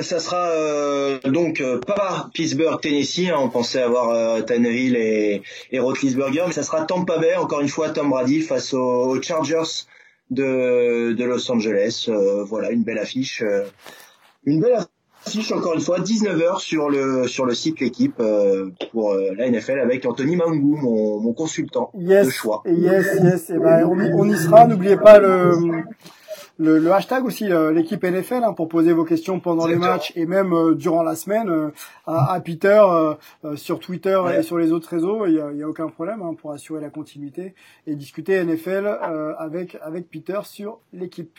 Ça 0.03 0.21
sera 0.21 0.49
euh, 0.49 1.19
donc 1.25 1.61
euh, 1.61 1.79
pas 1.79 2.31
Pittsburgh, 2.35 2.81
Tennessee. 2.81 3.29
Hein, 3.29 3.37
on 3.39 3.49
pensait 3.49 3.83
avoir 3.83 4.11
euh, 4.11 4.43
Tannehill 4.43 4.97
et, 4.97 5.43
et 5.71 5.79
Roethlisberger, 5.79 6.45
mais 6.47 6.53
ça 6.53 6.63
sera 6.63 6.83
Tampa 6.83 7.19
Bay. 7.19 7.37
Encore 7.37 7.61
une 7.61 7.69
fois, 7.69 7.91
Tom 7.91 8.11
Brady 8.11 8.41
face 8.41 8.75
aux, 8.75 9.21
Chargers 9.23 9.87
de, 10.31 11.13
de 11.13 11.25
Los 11.25 11.51
Angeles. 11.51 12.07
Euh, 12.09 12.45
voilà, 12.45 12.71
une 12.71 12.83
belle 12.83 12.99
affiche. 12.99 13.43
une 14.45 14.61
belle 14.61 14.77
affiche 15.27 15.51
encore 15.53 15.75
une 15.75 15.81
fois 15.81 15.99
19h 16.01 16.61
sur 16.61 16.89
le 16.89 17.27
sur 17.27 17.47
le 17.47 17.55
site 17.55 17.81
l'équipe 17.81 18.23
pour 18.93 19.15
la 19.15 19.51
NFL 19.51 19.81
avec 19.81 20.07
Anthony 20.07 20.37
Mangou 20.37 20.77
mon, 20.77 21.19
mon 21.19 21.33
consultant 21.33 21.91
yes, 21.99 22.27
de 22.27 22.31
choix. 22.31 22.63
Yes, 22.65 23.07
yes. 23.23 23.51
Et 23.51 23.55
eh 23.57 23.59
ben, 23.59 23.85
on, 23.87 23.99
on 24.21 24.29
y 24.31 24.37
sera. 24.37 24.67
N'oubliez 24.67 24.97
pas 24.97 25.19
le 25.19 25.51
le, 26.59 26.79
le 26.79 26.93
hashtag 26.93 27.25
aussi 27.25 27.53
euh, 27.53 27.73
l'équipe 27.73 28.03
NFL 28.03 28.43
hein, 28.45 28.53
pour 28.55 28.69
poser 28.69 28.93
vos 28.93 29.05
questions 29.05 29.41
pendant 29.41 29.67
les 29.67 29.77
matchs 29.77 30.13
et 30.17 30.27
même 30.27 30.55
euh, 30.55 30.75
durant 30.75 31.03
la 31.03 31.15
semaine 31.15 31.49
euh, 31.49 31.71
à, 32.07 32.33
à, 32.33 32.41
Peter 32.41 32.83
sur 33.57 33.79
Twitter 33.79 34.21
et 34.37 34.43
sur 34.43 34.59
les 34.59 34.73
autres 34.73 34.89
réseaux. 34.89 35.27
Il 35.27 35.35
y 35.35 35.41
a, 35.41 35.53
y 35.53 35.63
a, 35.63 35.69
aucun 35.69 35.89
problème 35.89 36.23
hein, 36.23 36.35
pour 36.35 36.53
assurer 36.53 36.81
la 36.81 36.91
continuité 36.91 37.55
et 37.87 37.95
discuter 37.95 38.43
NFL 38.43 38.87
avec 39.39 39.77
avec 39.83 40.11
Peter 40.11 40.41
sur 40.45 40.81
l'équipe. 40.93 41.39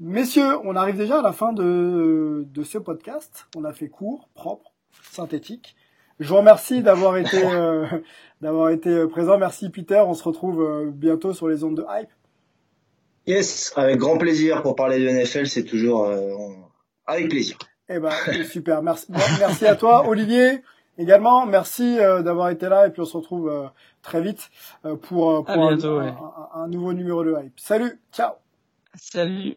Messieurs, 0.00 0.58
on 0.64 0.74
arrive 0.76 0.96
déjà 0.96 1.20
à 1.20 1.22
la 1.22 1.32
fin 1.32 1.52
de, 1.52 2.44
de 2.52 2.62
ce 2.64 2.78
podcast. 2.78 3.46
On 3.56 3.64
a 3.64 3.72
fait 3.72 3.88
court, 3.88 4.28
propre, 4.34 4.72
synthétique. 5.10 5.76
Je 6.18 6.28
vous 6.28 6.36
remercie 6.36 6.82
d'avoir 6.82 7.16
été 7.16 7.40
d'avoir 8.40 8.70
été 8.70 9.06
présent. 9.06 9.38
Merci 9.38 9.70
Peter. 9.70 10.02
On 10.06 10.14
se 10.14 10.24
retrouve 10.24 10.90
bientôt 10.92 11.32
sur 11.32 11.48
les 11.48 11.64
ondes 11.64 11.76
de 11.76 11.84
hype. 11.88 12.10
Yes, 13.26 13.72
avec 13.76 13.98
grand 13.98 14.18
plaisir 14.18 14.62
pour 14.62 14.74
parler 14.74 14.98
de 14.98 15.08
NFL, 15.08 15.46
c'est 15.46 15.64
toujours 15.64 16.06
euh, 16.06 16.34
avec 17.06 17.28
plaisir. 17.28 17.56
Eh 17.88 17.98
ben 17.98 18.10
super, 18.50 18.82
merci, 18.82 19.06
merci 19.38 19.66
à 19.66 19.76
toi, 19.76 20.08
Olivier. 20.08 20.62
Également, 20.98 21.46
merci 21.46 21.98
euh, 21.98 22.22
d'avoir 22.22 22.50
été 22.50 22.68
là 22.68 22.86
et 22.86 22.90
puis 22.90 23.00
on 23.00 23.06
se 23.06 23.16
retrouve 23.16 23.48
euh, 23.48 23.66
très 24.02 24.20
vite 24.20 24.50
pour, 25.02 25.44
pour 25.44 25.48
un, 25.48 25.78
un, 26.54 26.68
nouveau 26.68 26.92
numéro 26.92 27.24
de 27.24 27.34
hype. 27.42 27.58
Salut, 27.58 28.00
ciao. 28.12 28.32
Salut. 28.94 29.56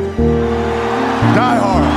Die 1.33 1.39
Hard. 1.39 1.90